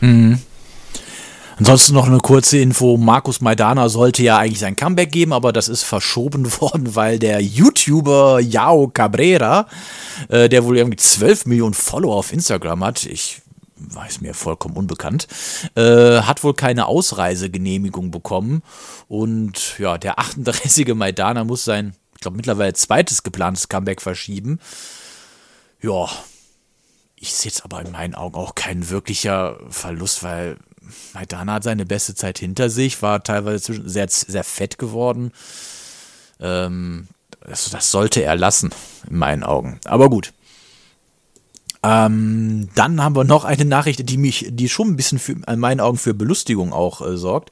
[0.00, 0.40] Mhm.
[1.58, 2.98] Ansonsten noch eine kurze Info.
[2.98, 7.40] Markus Maidana sollte ja eigentlich sein Comeback geben, aber das ist verschoben worden, weil der
[7.40, 9.66] YouTuber Yao Cabrera,
[10.28, 13.40] äh, der wohl irgendwie 12 Millionen Follower auf Instagram hat, ich
[13.76, 15.26] weiß mir vollkommen unbekannt,
[15.74, 18.62] äh, hat wohl keine Ausreisegenehmigung bekommen.
[19.08, 20.94] Und ja, der 38.
[20.94, 24.58] Maidana muss sein, ich glaube, mittlerweile zweites geplantes Comeback verschieben.
[25.82, 26.08] Ja,
[27.16, 30.56] ich sehe jetzt aber in meinen Augen auch kein wirklicher Verlust, weil
[31.14, 35.32] Maidana hat seine beste Zeit hinter sich, war teilweise sehr, sehr fett geworden.
[36.40, 37.08] Ähm,
[37.40, 38.70] das, das sollte er lassen,
[39.08, 39.80] in meinen Augen.
[39.84, 40.32] Aber gut.
[41.86, 45.60] Ähm, dann haben wir noch eine Nachricht, die mich, die schon ein bisschen für, in
[45.60, 47.50] meinen Augen für Belustigung auch äh, sorgt.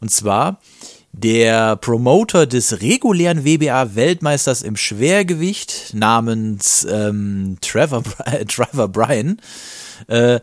[0.00, 0.60] Und zwar
[1.10, 8.04] der Promoter des regulären WBA-Weltmeisters im Schwergewicht namens ähm, Trevor,
[8.48, 9.40] Trevor Bryan
[10.06, 10.38] äh,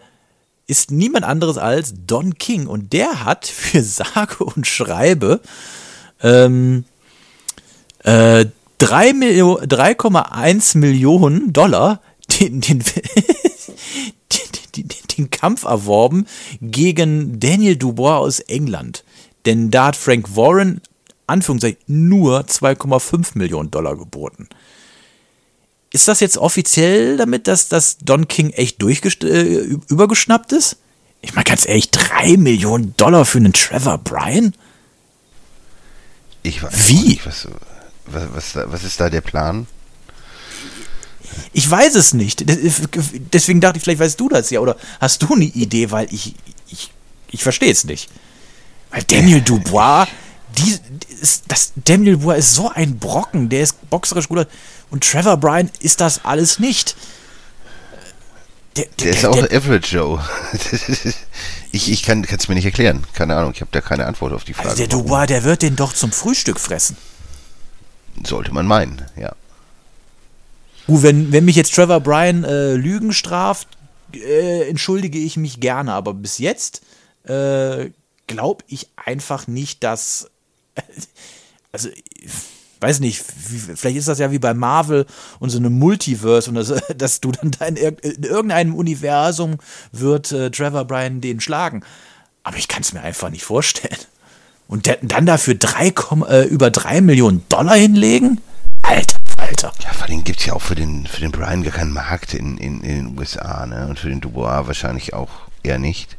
[0.67, 5.39] ist niemand anderes als Don King und der hat für sage und schreibe
[6.21, 6.83] ähm,
[8.03, 8.47] äh,
[8.81, 12.01] 3,1 Millionen Dollar
[12.39, 12.83] den, den,
[14.75, 14.87] den,
[15.17, 16.25] den, Kampf erworben
[16.61, 19.03] gegen Daniel Dubois aus England.
[19.45, 20.81] Denn da hat Frank Warren,
[21.27, 24.47] Anführungszeichen, nur 2,5 Millionen Dollar geboten.
[25.91, 30.77] ist das jetzt offiziell damit, dass, dass Don King echt äh, übergeschnappt ist?
[31.21, 34.53] Ich meine, ganz ehrlich, drei Millionen Dollar für einen Trevor Bryan?
[36.43, 37.09] Ich weiß Wie?
[37.09, 37.47] Nicht, was,
[38.05, 39.67] was, was, was ist da der Plan?
[41.53, 42.45] Ich weiß es nicht.
[43.33, 44.59] Deswegen dachte ich, vielleicht weißt du das ja.
[44.59, 46.35] Oder hast du eine Idee, weil ich,
[46.69, 46.91] ich,
[47.29, 48.09] ich verstehe es nicht.
[48.91, 50.07] Weil Daniel Dubois,
[50.57, 50.77] die,
[51.21, 54.47] ist, das, Daniel Dubois ist so ein Brocken, der ist boxerisch gut.
[54.89, 56.95] Und Trevor Bryan ist das alles nicht.
[58.75, 60.23] Der, Der ist auch Average Joe.
[61.71, 63.03] ich ich kann es mir nicht erklären.
[63.13, 64.69] Keine Ahnung, ich habe da keine Antwort auf die Frage.
[64.69, 64.87] also der.
[64.87, 66.95] Dubois, der wird den doch zum Frühstück fressen.
[68.23, 69.33] Sollte man meinen, ja.
[70.89, 73.67] Uh, wenn, wenn mich jetzt Trevor Bryan äh, Lügen straft,
[74.13, 75.93] äh, entschuldige ich mich gerne.
[75.93, 76.81] Aber bis jetzt
[77.23, 77.91] äh,
[78.27, 80.29] glaube ich einfach nicht, dass.
[81.71, 82.31] Also, ich
[82.79, 83.23] weiß nicht,
[83.75, 85.05] vielleicht ist das ja wie bei Marvel
[85.39, 89.57] und so einem Multiverse und das, dass du dann da in, irg- in irgendeinem Universum
[89.91, 91.83] wird äh, Trevor Bryan den schlagen.
[92.41, 93.99] Aber ich kann es mir einfach nicht vorstellen.
[94.67, 95.93] Und dann dafür drei,
[96.27, 98.41] äh, über drei Millionen Dollar hinlegen?
[98.81, 99.18] Alter,
[99.49, 99.73] Alter.
[99.83, 102.33] Ja, vor allem gibt es ja auch für den, für den Brian gar keinen Markt
[102.33, 103.87] in, in, in den USA, ne?
[103.87, 105.29] Und für den Dubois wahrscheinlich auch
[105.63, 106.17] eher nicht.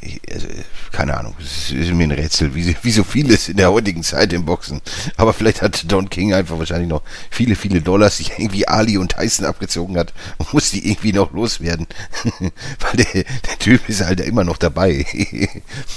[0.00, 0.46] Ich, also,
[0.92, 4.02] keine Ahnung, es ist, ist mir ein Rätsel, wie, wie so vieles in der heutigen
[4.02, 4.80] Zeit im Boxen.
[5.18, 9.12] Aber vielleicht hat Don King einfach wahrscheinlich noch viele, viele Dollars, die irgendwie Ali und
[9.12, 11.86] Tyson abgezogen hat und muss die irgendwie noch loswerden.
[12.40, 15.04] Weil der, der Typ ist halt immer noch dabei.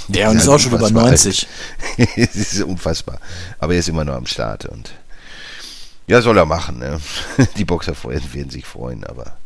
[0.08, 1.04] Der und Das ist auch schon über unfassbar.
[1.04, 1.48] 90.
[2.16, 3.18] es ist unfassbar.
[3.58, 4.92] Aber er ist immer noch am Start und
[6.06, 6.78] ja, soll er machen.
[6.78, 7.00] Ne?
[7.56, 9.36] Die Boxer werden sich freuen, aber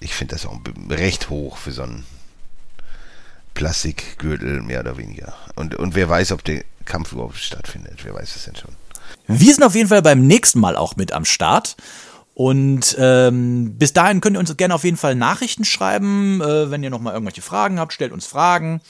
[0.00, 0.58] ich finde das auch
[0.90, 2.04] recht hoch für so einen
[3.54, 5.34] Plastikgürtel, mehr oder weniger.
[5.54, 8.00] Und, und wer weiß, ob der Kampf überhaupt stattfindet.
[8.04, 8.72] Wer weiß es denn schon.
[9.26, 11.76] Wir sind auf jeden Fall beim nächsten Mal auch mit am Start.
[12.34, 16.40] Und ähm, bis dahin könnt ihr uns gerne auf jeden Fall Nachrichten schreiben.
[16.40, 18.80] Äh, wenn ihr nochmal irgendwelche Fragen habt, stellt uns Fragen.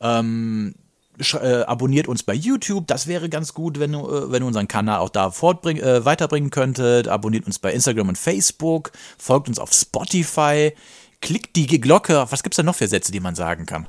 [0.00, 0.74] Ähm,
[1.18, 2.86] äh, abonniert uns bei YouTube.
[2.86, 6.04] Das wäre ganz gut, wenn, du, äh, wenn ihr unseren Kanal auch da fortbring äh,
[6.04, 7.08] weiterbringen könntet.
[7.08, 8.92] Abonniert uns bei Instagram und Facebook.
[9.18, 10.72] Folgt uns auf Spotify.
[11.20, 12.26] Klickt die Glocke.
[12.30, 13.86] Was gibt's da noch für Sätze, die man sagen kann?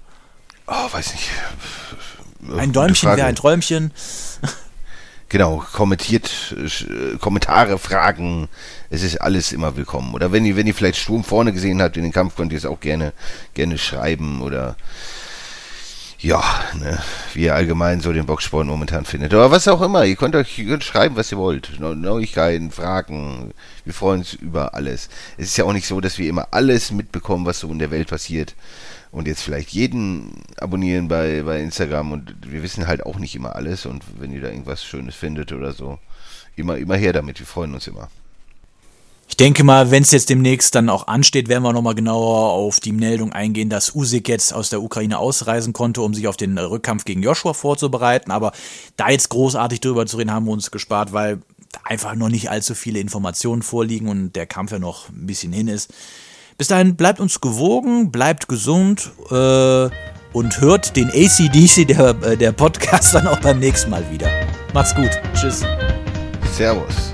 [0.68, 1.30] Oh, weiß nicht.
[2.50, 3.92] Ein Gute Däumchen wäre ein Träumchen.
[5.28, 8.48] Genau, kommentiert, äh, Kommentare, Fragen,
[8.92, 10.14] es ist alles immer willkommen.
[10.14, 12.60] Oder wenn ihr, wenn ihr vielleicht Sturm vorne gesehen habt in den Kampf, könnt ihr
[12.60, 13.12] es auch gerne,
[13.56, 14.78] gerne schreiben oder
[16.26, 16.98] ja, ne,
[17.34, 19.34] wie ihr allgemein so den Boxsport momentan findet.
[19.34, 21.80] Oder was auch immer, ihr könnt euch ihr könnt schreiben, was ihr wollt.
[21.80, 23.54] Neu- Neuigkeiten, Fragen,
[23.84, 25.10] wir freuen uns über alles.
[25.38, 27.92] Es ist ja auch nicht so, dass wir immer alles mitbekommen, was so in der
[27.92, 28.56] Welt passiert.
[29.12, 33.56] Und jetzt vielleicht jeden abonnieren bei, bei Instagram und wir wissen halt auch nicht immer
[33.56, 36.00] alles und wenn ihr da irgendwas Schönes findet oder so,
[36.58, 38.10] immer, immer her damit, wir freuen uns immer.
[39.28, 42.80] Ich denke mal, wenn es jetzt demnächst dann auch ansteht, werden wir nochmal genauer auf
[42.80, 46.58] die Meldung eingehen, dass Usyk jetzt aus der Ukraine ausreisen konnte, um sich auf den
[46.58, 48.32] Rückkampf gegen Joshua vorzubereiten.
[48.32, 48.52] Aber
[48.98, 51.40] da jetzt großartig drüber zu reden, haben wir uns gespart, weil
[51.84, 55.68] einfach noch nicht allzu viele Informationen vorliegen und der Kampf ja noch ein bisschen hin
[55.68, 55.92] ist.
[56.58, 59.90] Bis dahin bleibt uns gewogen, bleibt gesund äh,
[60.32, 64.30] und hört den ACDC, der, äh, der Podcast, dann auch beim nächsten Mal wieder.
[64.74, 65.12] Macht's gut.
[65.34, 65.64] Tschüss.
[66.54, 67.14] Servus.